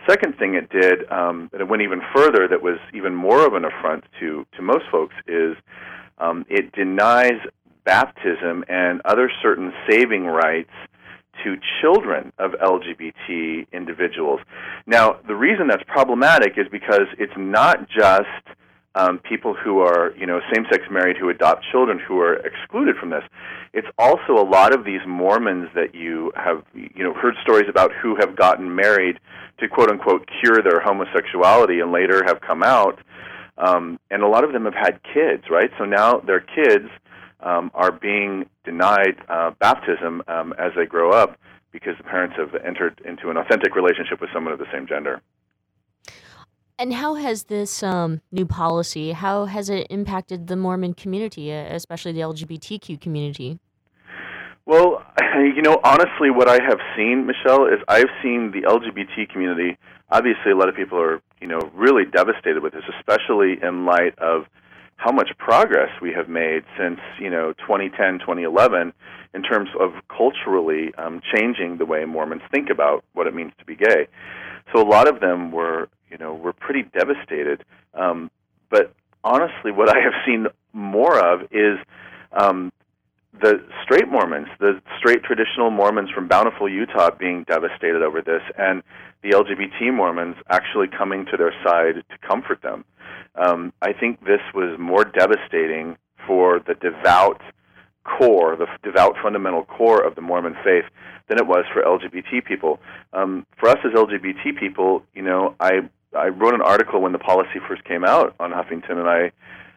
[0.07, 2.47] Second thing it did, um, and it went even further.
[2.47, 5.55] That was even more of an affront to to most folks is
[6.17, 7.39] um, it denies
[7.85, 10.71] baptism and other certain saving rites
[11.43, 14.39] to children of LGBT individuals.
[14.85, 18.57] Now, the reason that's problematic is because it's not just
[18.95, 23.09] um, people who are, you know, same-sex married who adopt children who are excluded from
[23.09, 23.23] this.
[23.73, 27.91] It's also a lot of these Mormons that you have, you know, heard stories about
[27.91, 29.19] who have gotten married
[29.59, 32.99] to quote unquote cure their homosexuality and later have come out.
[33.57, 35.69] Um, and a lot of them have had kids, right?
[35.77, 36.89] So now their kids
[37.39, 41.37] um, are being denied uh, baptism um, as they grow up
[41.71, 45.21] because the parents have entered into an authentic relationship with someone of the same gender.
[46.79, 51.67] And how has this um, new policy, how has it impacted the Mormon community, uh,
[51.75, 53.59] especially the LGBTQ community?
[54.65, 55.03] Well,
[55.35, 59.77] you know, honestly, what I have seen, Michelle, is I've seen the LGBT community.
[60.11, 64.17] Obviously, a lot of people are, you know, really devastated with this, especially in light
[64.17, 64.45] of
[64.95, 68.93] how much progress we have made since, you know, 2010, 2011,
[69.33, 73.65] in terms of culturally um, changing the way Mormons think about what it means to
[73.65, 74.07] be gay.
[74.73, 77.65] So a lot of them were, you know, were pretty devastated.
[77.95, 78.29] Um,
[78.69, 78.93] but
[79.23, 81.79] honestly, what I have seen more of is
[82.31, 82.71] um,
[83.41, 88.83] the straight Mormons, the straight traditional Mormons from Bountiful, Utah, being devastated over this, and
[89.23, 92.85] the LGBT Mormons actually coming to their side to comfort them.
[93.35, 95.97] Um, I think this was more devastating
[96.27, 97.41] for the devout
[98.03, 100.85] core, the devout fundamental core of the Mormon faith,
[101.27, 102.79] than it was for LGBT people.
[103.13, 107.19] Um, for us as LGBT people, you know, I I wrote an article when the
[107.19, 109.31] policy first came out on Huffington, and I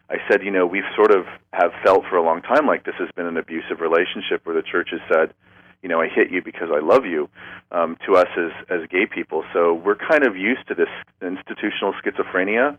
[0.09, 2.95] I said, you know, we've sort of have felt for a long time like this
[2.97, 5.33] has been an abusive relationship where the church has said,
[5.83, 7.29] you know, I hit you because I love you,
[7.71, 9.43] um, to us as as gay people.
[9.53, 10.89] So we're kind of used to this
[11.21, 12.77] institutional schizophrenia.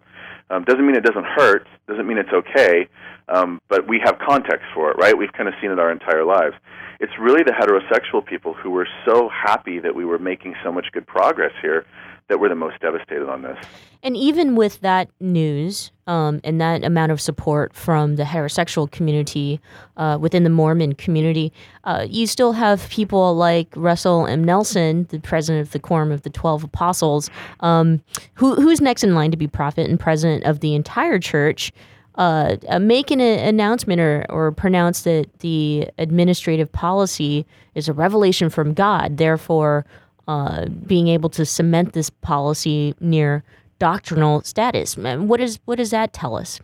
[0.51, 1.67] Um, doesn't mean it doesn't hurt.
[1.87, 2.89] Doesn't mean it's okay.
[3.29, 5.17] Um, but we have context for it, right?
[5.17, 6.55] We've kind of seen it our entire lives.
[6.99, 10.87] It's really the heterosexual people who were so happy that we were making so much
[10.93, 11.85] good progress here
[12.29, 13.59] that were the most devastated on this.
[14.03, 19.61] And even with that news um, and that amount of support from the heterosexual community
[19.97, 21.53] uh, within the Mormon community,
[21.85, 24.45] uh, you still have people like Russell M.
[24.45, 28.03] Nelson, the president of the Quorum of the Twelve Apostles, um,
[28.35, 31.73] who, who's next in line to be prophet and president of the entire church.
[32.15, 38.51] Uh, uh, make an announcement or, or pronounce that the administrative policy is a revelation
[38.51, 39.19] from God.
[39.19, 39.87] Therefore,
[40.29, 43.43] uh, being able to cement this policy near
[43.79, 44.97] doctrinal status.
[44.97, 46.61] What is what does that tell us?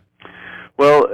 [0.77, 1.07] Well,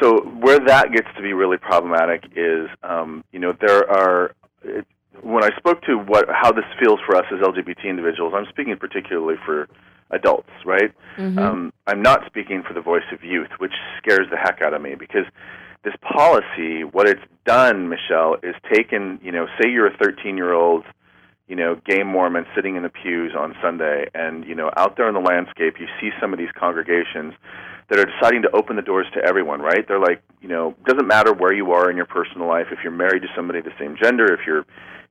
[0.00, 4.32] so where that gets to be really problematic is, um, you know, there are.
[4.62, 4.86] It,
[5.22, 8.76] when I spoke to what how this feels for us as LGBT individuals, I'm speaking
[8.76, 9.68] particularly for
[10.10, 10.92] adults, right?
[11.16, 11.38] Mhm.
[11.38, 14.82] Um, I'm not speaking for the voice of youth, which scares the heck out of
[14.82, 15.24] me because
[15.84, 19.18] this policy, what it's done, Michelle, is taken.
[19.22, 20.84] You know, say you're a 13 year old
[21.52, 25.06] you know, gay Mormons sitting in the pews on Sunday, and you know, out there
[25.06, 27.34] in the landscape, you see some of these congregations
[27.90, 29.60] that are deciding to open the doors to everyone.
[29.60, 29.86] Right?
[29.86, 32.68] They're like, you know, doesn't matter where you are in your personal life.
[32.72, 34.64] If you're married to somebody of the same gender, if you're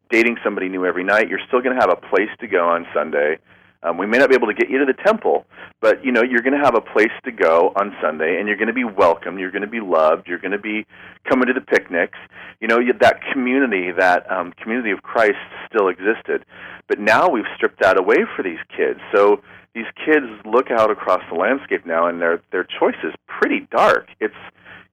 [0.10, 2.88] dating somebody new every night, you're still going to have a place to go on
[2.92, 3.38] Sunday.
[3.84, 5.46] Um, we may not be able to get you to the temple,
[5.80, 8.58] but you know you're going to have a place to go on Sunday, and you're
[8.58, 9.40] going to be welcomed.
[9.40, 10.28] You're going to be loved.
[10.28, 10.86] You're going to be
[11.28, 12.18] coming to the picnics.
[12.60, 16.46] You know you- that community, that um, community of Christ, still existed,
[16.88, 19.00] but now we've stripped that away for these kids.
[19.16, 19.42] So
[19.74, 24.10] these kids look out across the landscape now, and their their choice is pretty dark.
[24.20, 24.36] It's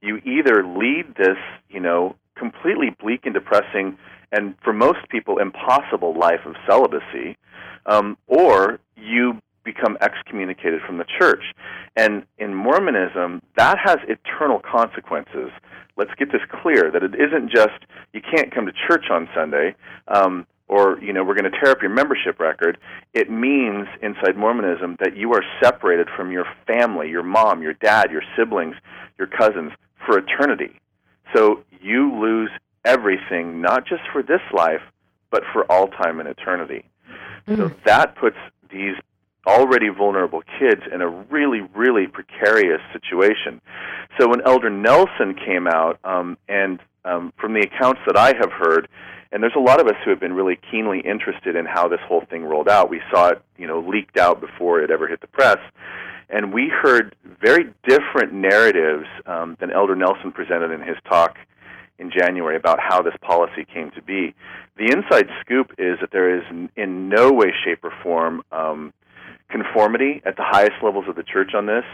[0.00, 1.36] you either lead this,
[1.68, 3.98] you know, completely bleak and depressing,
[4.32, 7.36] and for most people impossible life of celibacy
[7.88, 11.42] um, or you become excommunicated from the church.
[11.96, 15.50] And in Mormonism, that has eternal consequences.
[15.96, 19.74] Let's get this clear that it isn't just you can't come to church on Sunday.
[20.06, 22.76] Um, or you know we're going to tear up your membership record
[23.14, 28.10] it means inside mormonism that you are separated from your family your mom your dad
[28.10, 28.74] your siblings
[29.18, 29.72] your cousins
[30.04, 30.78] for eternity
[31.34, 32.50] so you lose
[32.84, 34.82] everything not just for this life
[35.30, 36.84] but for all time and eternity
[37.56, 38.36] so that puts
[38.70, 38.94] these
[39.46, 43.60] already vulnerable kids in a really, really precarious situation.
[44.18, 48.52] So when Elder Nelson came out, um, and um, from the accounts that I have
[48.52, 48.88] heard,
[49.32, 52.00] and there's a lot of us who have been really keenly interested in how this
[52.06, 52.90] whole thing rolled out.
[52.90, 55.58] We saw it, you know, leaked out before it ever hit the press,
[56.28, 61.36] and we heard very different narratives um, than Elder Nelson presented in his talk
[61.98, 64.34] in January about how this policy came to be.
[64.76, 66.44] The inside scoop is that there is
[66.76, 68.92] in no way, shape, or form um,
[69.50, 71.84] conformity at the highest levels of the church on this.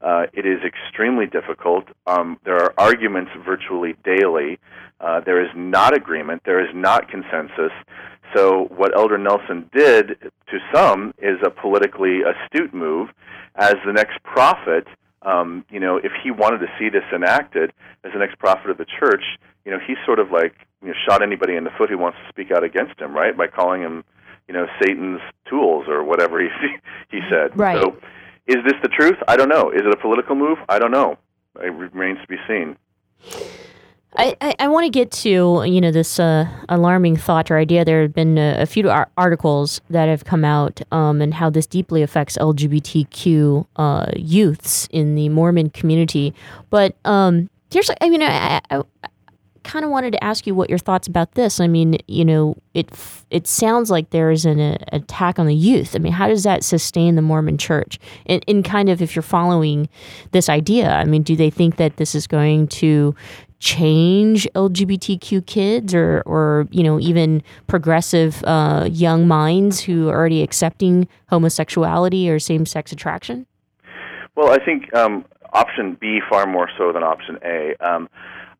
[0.00, 1.84] Uh, it is extremely difficult.
[2.06, 4.58] Um, there are arguments virtually daily.
[5.00, 6.42] Uh, there is not agreement.
[6.44, 7.72] There is not consensus.
[8.34, 13.08] So, what Elder Nelson did to some is a politically astute move.
[13.54, 14.86] As the next prophet,
[15.26, 17.72] um, you know, if he wanted to see this enacted
[18.04, 19.24] as the next prophet of the church,
[19.64, 22.16] you know, he sort of like you know, shot anybody in the foot who wants
[22.24, 23.36] to speak out against him, right?
[23.36, 24.04] By calling him,
[24.46, 25.20] you know, Satan's
[25.50, 26.48] tools or whatever he
[27.10, 27.58] he said.
[27.58, 27.82] Right.
[27.82, 27.96] So,
[28.46, 29.16] is this the truth?
[29.26, 29.70] I don't know.
[29.70, 30.58] Is it a political move?
[30.68, 31.18] I don't know.
[31.56, 32.76] It remains to be seen.
[34.18, 37.84] I, I, want to get to you know this uh, alarming thought or idea.
[37.84, 41.50] There have been a, a few ar- articles that have come out um, and how
[41.50, 46.34] this deeply affects LGBTQ uh, youths in the Mormon community.
[46.70, 48.82] But um, here's I mean I, I
[49.66, 51.60] kind of wanted to ask you what your thoughts about this.
[51.60, 52.88] I mean you know it
[53.30, 55.94] it sounds like there is an a, attack on the youth.
[55.94, 57.98] I mean how does that sustain the Mormon Church?
[58.26, 59.88] In kind of if you're following
[60.32, 63.14] this idea, I mean do they think that this is going to
[63.58, 70.42] change LGBTQ kids or, or you know, even progressive uh, young minds who are already
[70.42, 73.46] accepting homosexuality or same sex attraction?
[74.34, 77.74] Well, I think um, option B far more so than option A.
[77.80, 78.08] Um,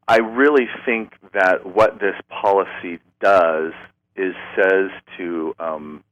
[0.08, 3.72] I really think that what this policy does
[4.14, 6.04] is says to um,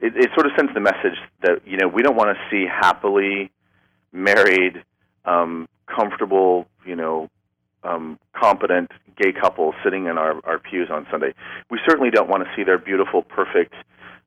[0.00, 2.66] it, it sort of sends the message that you know we don't want to see
[2.68, 3.50] happily
[4.12, 4.82] married,
[5.24, 7.28] um, comfortable, you know,
[7.82, 11.34] um, competent gay couples sitting in our, our pews on Sunday.
[11.70, 13.74] We certainly don't want to see their beautiful, perfect,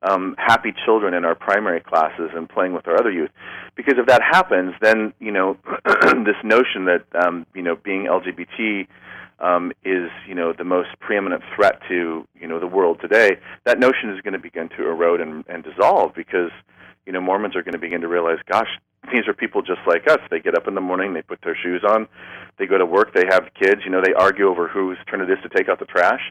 [0.03, 3.31] um, happy children in our primary classes and playing with our other youth.
[3.75, 8.87] Because if that happens, then you know this notion that um, you know being LGBT
[9.39, 13.37] um, is you know the most preeminent threat to you know the world today.
[13.65, 16.51] That notion is going to begin to erode and, and dissolve because
[17.05, 18.69] you know Mormons are going to begin to realize, gosh,
[19.11, 20.19] these are people just like us.
[20.29, 22.07] They get up in the morning, they put their shoes on,
[22.57, 23.81] they go to work, they have kids.
[23.85, 26.21] You know, they argue over whose turn it is to take out the trash.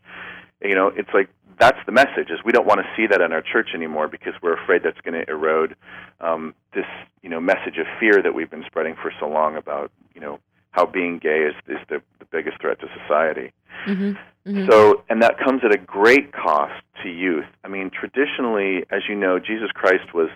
[0.63, 1.29] You know, it's like
[1.59, 4.35] that's the message: is we don't want to see that in our church anymore because
[4.43, 5.77] we're afraid that's going to erode
[6.21, 6.87] um, this
[7.23, 10.39] you know message of fear that we've been spreading for so long about you know
[10.71, 13.53] how being gay is is the, the biggest threat to society.
[13.87, 14.13] Mm-hmm.
[14.47, 14.71] Mm-hmm.
[14.71, 17.47] So, and that comes at a great cost to youth.
[17.65, 20.29] I mean, traditionally, as you know, Jesus Christ was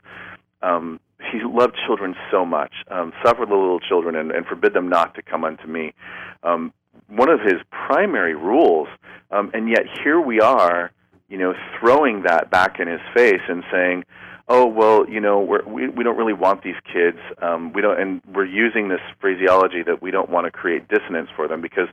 [0.63, 1.01] um,
[1.31, 2.73] he loved children so much.
[2.91, 5.95] Um, suffer the little children and, and forbid them not to come unto me.
[6.43, 6.73] Um,
[7.11, 8.89] one of his primary rules,
[9.31, 10.93] um, and yet here we are,
[11.29, 14.05] you know, throwing that back in his face and saying,
[14.49, 17.19] "Oh well, you know, we're, we we don't really want these kids.
[17.41, 21.29] Um, we don't, and we're using this phraseology that we don't want to create dissonance
[21.35, 21.89] for them because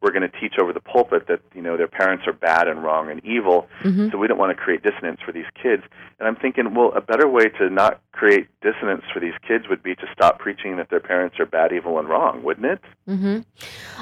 [0.00, 2.82] we're going to teach over the pulpit that you know their parents are bad and
[2.82, 3.68] wrong and evil.
[3.84, 4.10] Mm-hmm.
[4.10, 5.82] So we don't want to create dissonance for these kids.
[6.18, 9.82] And I'm thinking, well, a better way to not create dissonance for these kids would
[9.82, 12.80] be to stop preaching that their parents are bad, evil, and wrong, wouldn't it?
[13.08, 13.40] Mm-hmm.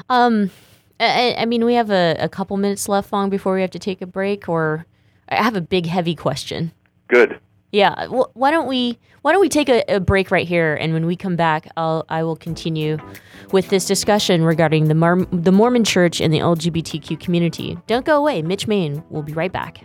[0.09, 0.51] Um,
[1.01, 3.79] I, I mean, we have a, a couple minutes left long before we have to
[3.79, 4.87] take a break, or
[5.29, 6.73] I have a big, heavy question.
[7.09, 7.41] Good.
[7.73, 8.07] Yeah.
[8.09, 11.07] Well, why don't we Why don't we take a, a, break right here, and when
[11.07, 12.99] we come back, I'll I will continue
[13.53, 17.79] with this discussion regarding the Mar- the Mormon Church and the LGBTQ community.
[17.87, 18.43] Don't go away.
[18.43, 19.85] Mitch Mayne will be right back.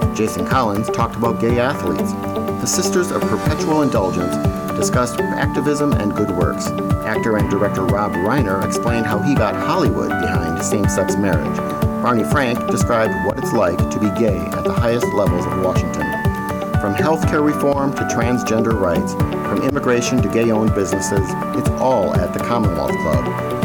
[0.15, 2.11] Jason Collins talked about gay athletes.
[2.61, 4.35] The Sisters of Perpetual Indulgence
[4.75, 6.67] discussed activism and good works.
[7.05, 11.57] Actor and director Rob Reiner explained how he got Hollywood behind same sex marriage.
[12.01, 16.09] Barney Frank described what it's like to be gay at the highest levels of Washington.
[16.79, 22.33] From healthcare reform to transgender rights, from immigration to gay owned businesses, it's all at
[22.33, 23.50] the Commonwealth Club.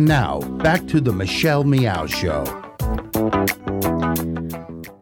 [0.00, 2.44] And now, back to the Michelle Meow Show.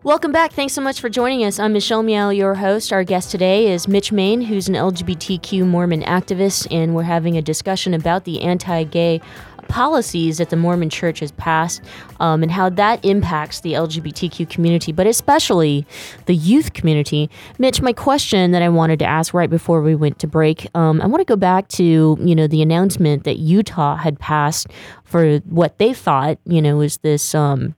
[0.03, 0.53] Welcome back.
[0.53, 1.61] Thanks so much for joining us.
[1.61, 2.93] I'm Michelle Meow, your host.
[2.93, 7.43] Our guest today is Mitch Mayne, who's an LGBTQ Mormon activist, and we're having a
[7.43, 9.21] discussion about the anti gay
[9.69, 11.83] policies that the Mormon Church has passed
[12.21, 15.87] um, and how that impacts the LGBTQ community, but especially
[16.27, 17.31] the youth community.
[17.59, 21.01] Mitch, my question that I wanted to ask right before we went to break, um,
[21.01, 21.85] I want to go back to
[22.21, 24.69] you know the announcement that Utah had passed
[25.05, 27.35] for what they thought you know was this.
[27.35, 27.75] Um,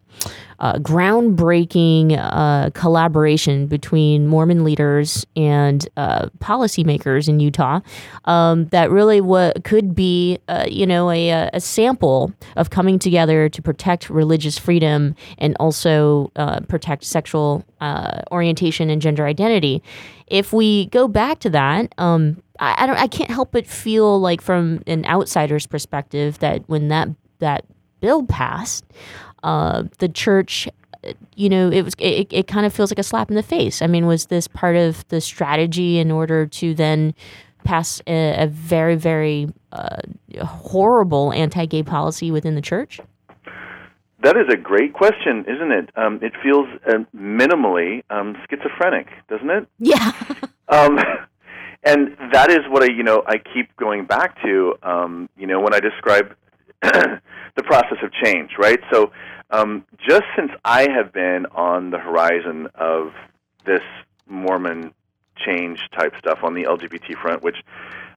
[0.60, 7.80] uh, groundbreaking uh, collaboration between Mormon leaders and uh, policymakers in Utah
[8.26, 13.48] um, that really what could be, uh, you know, a, a, sample of coming together
[13.48, 19.82] to protect religious freedom and also uh, protect sexual uh, orientation and gender identity.
[20.26, 24.20] If we go back to that, um, I, I don't, I can't help but feel
[24.20, 27.08] like, from an outsider's perspective, that when that
[27.38, 27.64] that
[28.00, 28.84] bill passed
[29.42, 30.68] uh, the church
[31.34, 33.80] you know it was it, it kind of feels like a slap in the face
[33.80, 37.14] i mean was this part of the strategy in order to then
[37.64, 39.96] pass a, a very very uh,
[40.42, 43.00] horrible anti-gay policy within the church
[44.22, 45.88] that is a great question, isn't it?
[45.96, 49.66] Um, it feels uh, minimally um, schizophrenic, doesn't it?
[49.78, 50.12] Yeah.
[50.68, 50.98] um,
[51.82, 54.74] and that is what I, you know, I keep going back to.
[54.82, 56.36] Um, you know, when I describe
[57.56, 58.80] the process of change, right?
[58.92, 59.12] So,
[59.50, 63.12] um, just since I have been on the horizon of
[63.64, 63.82] this
[64.28, 64.94] Mormon
[65.36, 67.56] change type stuff on the LGBT front, which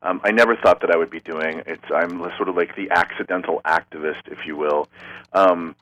[0.01, 1.63] um, I never thought that I would be doing.
[1.65, 4.89] It's I'm sort of like the accidental activist, if you will.
[5.31, 5.75] Um,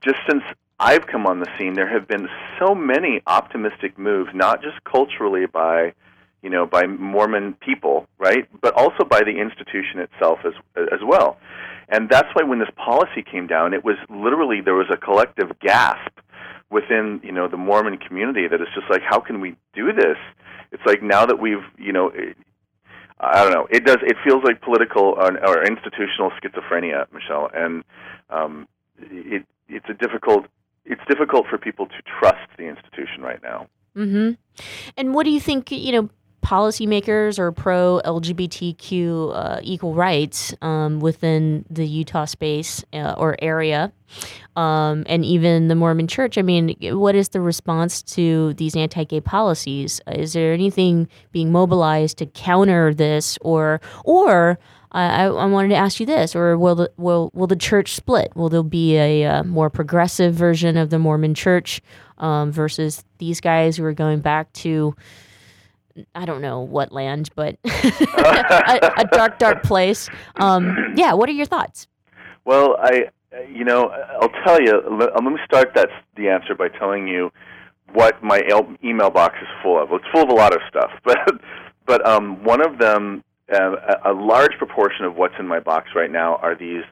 [0.00, 0.42] just since
[0.78, 2.28] I've come on the scene, there have been
[2.58, 5.92] so many optimistic moves, not just culturally by
[6.44, 11.38] you know by Mormon people, right, but also by the institution itself as as well.
[11.88, 15.58] And that's why when this policy came down, it was literally there was a collective
[15.60, 16.12] gasp
[16.70, 20.18] within you know the Mormon community that it's just like how can we do this?
[20.70, 22.10] It's like now that we've you know.
[22.14, 22.36] It,
[23.20, 23.68] I don't know.
[23.70, 23.98] It does.
[24.02, 27.84] It feels like political or, or institutional schizophrenia, Michelle, and
[28.28, 28.66] um,
[28.98, 30.46] it it's a difficult.
[30.84, 33.68] It's difficult for people to trust the institution right now.
[33.96, 34.32] Mm-hmm.
[34.96, 35.70] And what do you think?
[35.70, 36.10] You know,
[36.44, 43.90] policymakers are pro LGBTQ uh, equal rights um, within the Utah space uh, or area,
[44.54, 46.36] um, and even the Mormon Church.
[46.36, 50.00] I mean, what is the response to these anti-gay policies?
[50.06, 54.58] Is there anything being mobilized to counter this, or or
[54.92, 58.36] I, I wanted to ask you this: or will the will will the church split?
[58.36, 61.80] Will there be a, a uh, more progressive version of the Mormon Church
[62.18, 64.94] um, versus these guys who are going back to
[66.14, 70.08] I don't know what land, but a, a, dark, dark place.
[70.36, 71.86] Um, yeah, what are your thoughts?
[72.44, 73.10] Well, I,
[73.52, 73.88] you know,
[74.20, 74.82] I'll tell you.
[74.90, 77.30] Let, let me start that the answer by telling you
[77.92, 78.42] what my
[78.82, 79.92] email box is full of.
[79.92, 81.18] It's full of a lot of stuff, but
[81.86, 83.22] but um, one of them,
[83.52, 86.82] uh, a large proportion of what's in my box right now are these,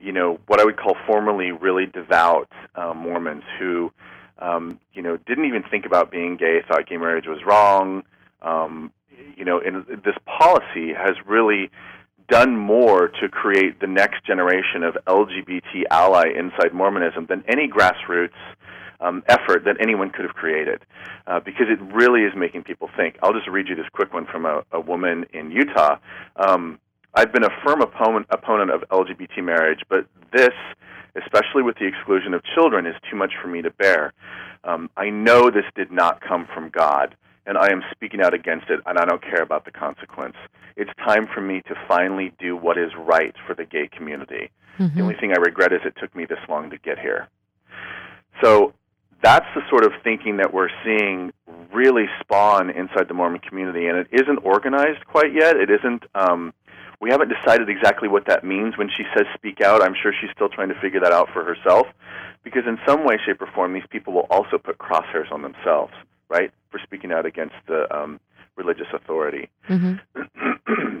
[0.00, 3.92] you know, what I would call formerly really devout uh, Mormons who,
[4.40, 8.02] um, you know, didn't even think about being gay, thought gay marriage was wrong
[8.42, 8.92] um,
[9.36, 11.70] you know, and this policy has really
[12.28, 18.30] done more to create the next generation of LGBT ally inside Mormonism than any grassroots
[19.00, 20.84] um, effort that anyone could have created,
[21.26, 23.18] uh, because it really is making people think.
[23.22, 25.96] I'll just read you this quick one from a, a woman in Utah.
[26.36, 26.78] Um,
[27.14, 30.54] I've been a firm opponent, opponent of LGBT marriage, but this,
[31.16, 34.12] especially with the exclusion of children, is too much for me to bear.
[34.64, 37.16] Um, I know this did not come from God
[37.46, 40.36] and I am speaking out against it, and I don't care about the consequence.
[40.76, 44.50] It's time for me to finally do what is right for the gay community.
[44.78, 44.96] Mm-hmm.
[44.96, 47.28] The only thing I regret is it took me this long to get here.
[48.42, 48.72] So
[49.22, 51.32] that's the sort of thinking that we're seeing
[51.72, 55.56] really spawn inside the Mormon community, and it isn't organized quite yet.
[55.56, 56.04] It isn't.
[56.14, 56.52] Um,
[57.00, 59.82] We haven't decided exactly what that means when she says speak out.
[59.82, 61.88] I'm sure she's still trying to figure that out for herself
[62.44, 65.92] because in some way, shape, or form, these people will also put crosshairs on themselves,
[66.32, 68.18] right, for speaking out against the um,
[68.56, 69.48] religious authority.
[69.68, 71.00] Mm-hmm.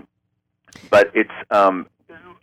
[0.90, 1.86] but it's um,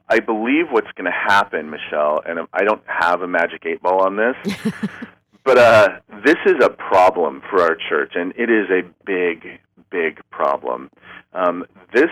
[0.09, 4.01] I believe what's going to happen, Michelle, and I don't have a magic eight ball
[4.01, 4.35] on this,
[5.43, 9.59] but uh, this is a problem for our church, and it is a big,
[9.91, 10.89] big problem.
[11.33, 12.09] Um, this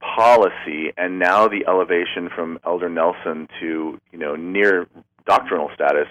[0.00, 4.88] policy, and now the elevation from Elder Nelson to you know near
[5.24, 6.08] doctrinal status,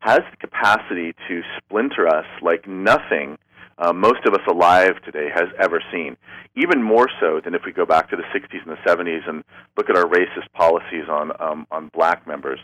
[0.00, 3.38] has the capacity to splinter us like nothing
[3.78, 6.16] uh, most of us alive today has ever seen.
[6.56, 9.44] Even more so than if we go back to the 60s and the 70s and
[9.76, 12.58] look at our racist policies on um, on black members,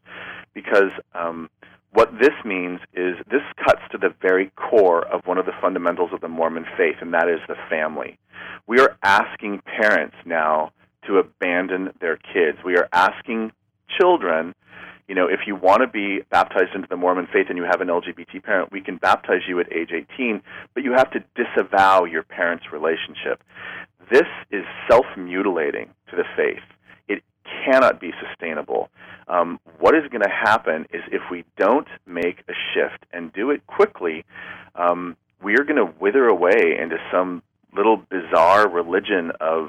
[0.55, 1.49] because um,
[1.93, 6.11] what this means is this cuts to the very core of one of the fundamentals
[6.13, 8.19] of the Mormon faith, and that is the family.
[8.67, 10.73] We are asking parents now
[11.07, 12.59] to abandon their kids.
[12.65, 13.53] We are asking
[14.01, 14.55] children
[15.09, 17.81] you know, if you want to be baptized into the Mormon faith and you have
[17.81, 20.41] an LGBT parent, we can baptize you at age 18,
[20.73, 23.43] but you have to disavow your parents' relationship.
[24.11, 26.63] This is self mutilating to the faith.
[27.09, 27.23] It
[27.65, 28.89] cannot be sustainable.
[29.29, 33.51] Um, what is going to happen is if we don't make a shift and do
[33.51, 34.25] it quickly,
[34.75, 37.43] um, we are going to wither away into some
[37.75, 39.69] little bizarre religion of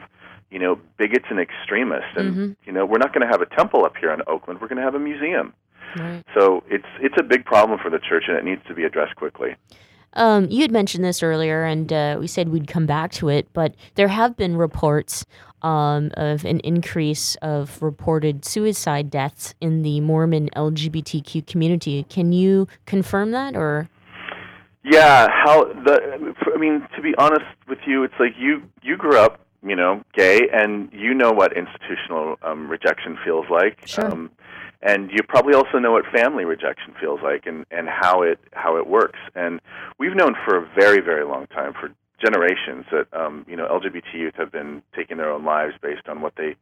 [0.56, 2.16] you know, bigots and extremists.
[2.16, 2.52] And Mm-hmm.
[2.66, 4.62] you know, we're not going to have a temple up here in Oakland.
[4.62, 5.54] We're going to have a museum.
[5.98, 6.24] Right.
[6.34, 9.18] So it's it's a big problem for the church, and it needs to be addressed
[9.18, 9.56] quickly.
[10.14, 13.50] Um, you had mentioned this earlier, and uh, we said we'd come back to it,
[13.52, 15.26] but there have been reports
[15.62, 22.04] um, of an increase of reported suicide deaths in the Mormon LGBTQ community.
[22.08, 23.90] Can you confirm that, or?
[24.86, 26.00] Yeah, how the
[26.54, 30.04] I mean, to be honest with you, it's like you you grew up, you know,
[30.14, 33.82] gay, and you know what institutional um, rejection feels like.
[33.86, 34.12] Sure.
[34.12, 34.32] Um,
[34.82, 38.78] and you probably also know what family rejection feels like, and and how it how
[38.78, 39.20] it works.
[39.34, 39.60] And
[39.98, 41.92] we've known for a very very long time, for
[42.24, 46.22] generations, that um, you know LGBT youth have been taking their own lives based on
[46.22, 46.56] what they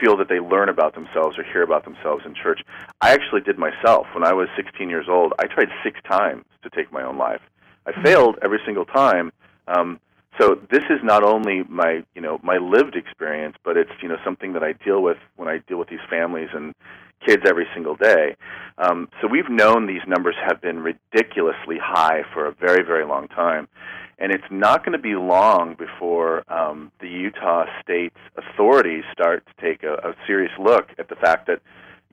[0.00, 2.60] feel that they learn about themselves or hear about themselves in church.
[3.00, 5.32] I actually did myself when I was 16 years old.
[5.38, 7.40] I tried six times to take my own life.
[7.86, 9.32] I failed every single time.
[9.68, 10.00] Um,
[10.38, 14.16] so this is not only my you know my lived experience, but it's you know
[14.24, 16.74] something that I deal with when I deal with these families and
[17.24, 18.36] kids every single day.
[18.76, 23.28] Um, so we've known these numbers have been ridiculously high for a very very long
[23.28, 23.68] time,
[24.18, 29.64] and it's not going to be long before um, the Utah State authorities start to
[29.64, 31.60] take a, a serious look at the fact that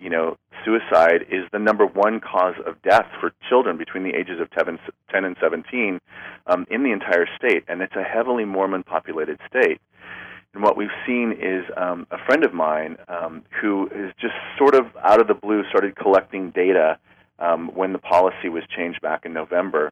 [0.01, 4.39] you know, suicide is the number one cause of death for children between the ages
[4.39, 4.79] of 10
[5.13, 5.99] and 17
[6.47, 9.79] um, in the entire state, and it's a heavily Mormon populated state.
[10.53, 14.75] And what we've seen is um, a friend of mine um, who is just sort
[14.75, 16.97] of out of the blue started collecting data
[17.39, 19.91] um, when the policy was changed back in November,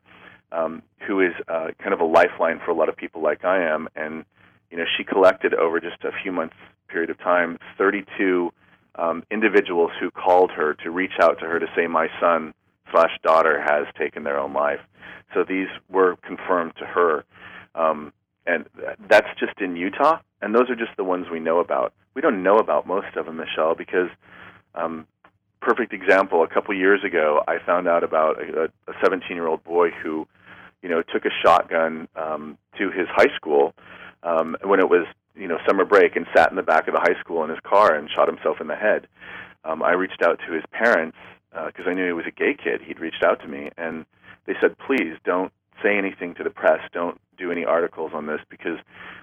[0.51, 3.64] um, who is uh, kind of a lifeline for a lot of people like I
[3.64, 3.88] am.
[3.95, 4.26] And,
[4.70, 6.55] you know, she collected over just a few months
[6.89, 8.51] period of time 32
[8.99, 12.53] um, individuals who called her to reach out to her to say, "My son
[12.91, 14.81] slash daughter has taken their own life."
[15.33, 17.23] So these were confirmed to her,
[17.75, 18.11] um,
[18.45, 18.65] and
[19.09, 20.19] that's just in Utah.
[20.41, 21.93] And those are just the ones we know about.
[22.13, 24.09] We don't know about most of them, Michelle, because
[24.75, 25.05] um,
[25.61, 26.43] perfect example.
[26.43, 28.69] A couple years ago, I found out about a
[29.03, 30.27] 17-year-old boy who,
[30.81, 33.73] you know, took a shotgun um, to his high school
[34.23, 35.05] um, when it was
[35.36, 37.59] you know summer break and sat in the back of the high school in his
[37.63, 39.07] car and shot himself in the head.
[39.63, 41.17] Um, I reached out to his parents
[41.51, 42.82] because I knew he was a gay kid.
[42.82, 44.05] He'd reached out to me and
[44.45, 45.51] they said, "Please don't
[45.84, 46.80] say anything to the press.
[46.93, 48.80] Don't do any articles on this because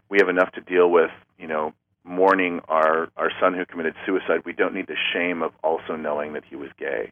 [0.09, 1.11] we have enough to deal with.
[1.38, 1.72] You know."
[2.07, 6.32] mourning our our son who committed suicide we don't need the shame of also knowing
[6.32, 7.11] that he was gay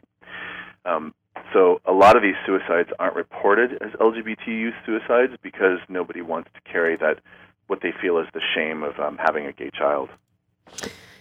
[0.84, 1.12] um,
[1.52, 6.48] so a lot of these suicides aren't reported as lgbt youth suicides because nobody wants
[6.54, 7.18] to carry that
[7.66, 10.08] what they feel is the shame of um, having a gay child.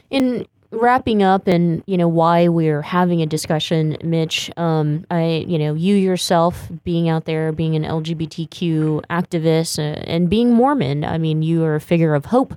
[0.10, 5.60] In wrapping up and you know why we're having a discussion mitch um, i you
[5.60, 11.18] know you yourself being out there being an lgbtq activist uh, and being mormon i
[11.18, 12.56] mean you are a figure of hope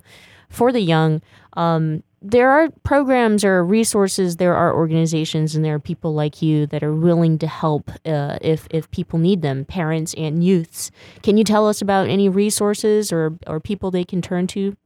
[0.48, 1.20] for the young
[1.58, 6.66] um, there are programs or resources there are organizations and there are people like you
[6.66, 10.90] that are willing to help uh, if if people need them parents and youths
[11.22, 14.76] can you tell us about any resources or or people they can turn to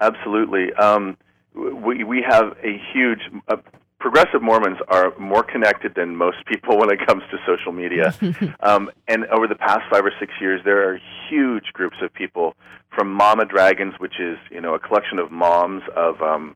[0.00, 0.72] Absolutely.
[0.74, 1.16] Um,
[1.54, 3.20] we we have a huge.
[3.48, 3.56] Uh,
[4.04, 8.14] progressive Mormons are more connected than most people when it comes to social media.
[8.60, 11.00] um, and over the past five or six years, there are
[11.30, 12.54] huge groups of people
[12.94, 16.54] from Mama Dragons, which is you know a collection of moms of um,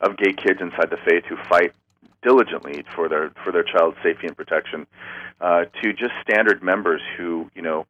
[0.00, 1.72] of gay kids inside the faith who fight
[2.22, 4.86] diligently for their for their child's safety and protection,
[5.42, 7.86] uh, to just standard members who you know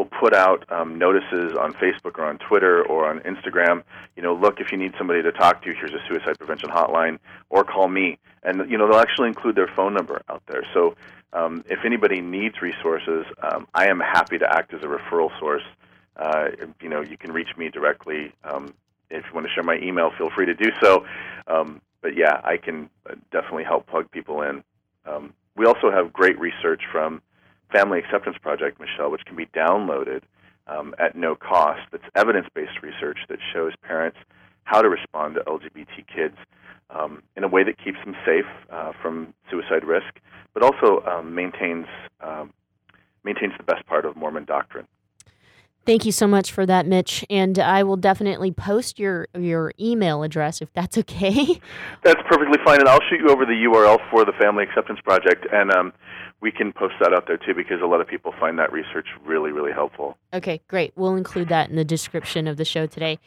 [0.00, 3.82] will put out um, notices on Facebook or on Twitter or on Instagram.
[4.16, 7.18] You know, look if you need somebody to talk to, here's a suicide prevention hotline,
[7.50, 8.18] or call me.
[8.42, 10.62] And you know, they'll actually include their phone number out there.
[10.72, 10.96] So
[11.34, 15.64] um, if anybody needs resources, um, I am happy to act as a referral source.
[16.16, 16.48] Uh,
[16.80, 18.32] you know, you can reach me directly.
[18.42, 18.72] Um,
[19.10, 21.04] if you want to share my email, feel free to do so.
[21.46, 24.64] Um, but yeah, I can uh, definitely help plug people in.
[25.04, 27.20] Um, we also have great research from
[27.72, 30.22] Family Acceptance Project, Michelle, which can be downloaded
[30.66, 31.80] um, at no cost.
[31.92, 34.18] That's evidence-based research that shows parents
[34.64, 36.36] how to respond to LGBT kids
[36.90, 40.20] um, in a way that keeps them safe uh, from suicide risk,
[40.54, 41.86] but also um, maintains
[42.20, 42.52] um,
[43.24, 44.86] maintains the best part of Mormon doctrine.
[45.86, 47.24] Thank you so much for that, Mitch.
[47.30, 51.60] And I will definitely post your your email address if that's okay.
[52.04, 55.46] That's perfectly fine, and I'll shoot you over the URL for the Family Acceptance Project,
[55.52, 55.92] and um,
[56.40, 59.06] we can post that out there too because a lot of people find that research
[59.24, 60.16] really, really helpful.
[60.32, 60.92] Okay, great.
[60.96, 63.18] We'll include that in the description of the show today.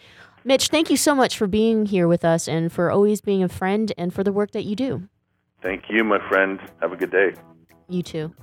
[0.43, 3.49] Mitch, thank you so much for being here with us and for always being a
[3.49, 5.07] friend and for the work that you do.
[5.61, 6.59] Thank you, my friend.
[6.81, 7.33] Have a good day.
[7.87, 8.33] You too.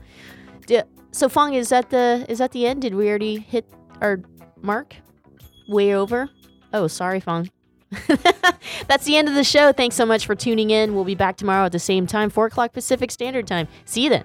[1.12, 2.82] So, Fong, is that the is that the end?
[2.82, 3.66] Did we already hit
[4.00, 4.20] our
[4.62, 4.94] mark?
[5.68, 6.30] Way over?
[6.72, 7.50] Oh, sorry, Fong.
[8.86, 9.72] That's the end of the show.
[9.72, 10.94] Thanks so much for tuning in.
[10.94, 13.66] We'll be back tomorrow at the same time, 4 o'clock Pacific Standard Time.
[13.84, 14.24] See you then.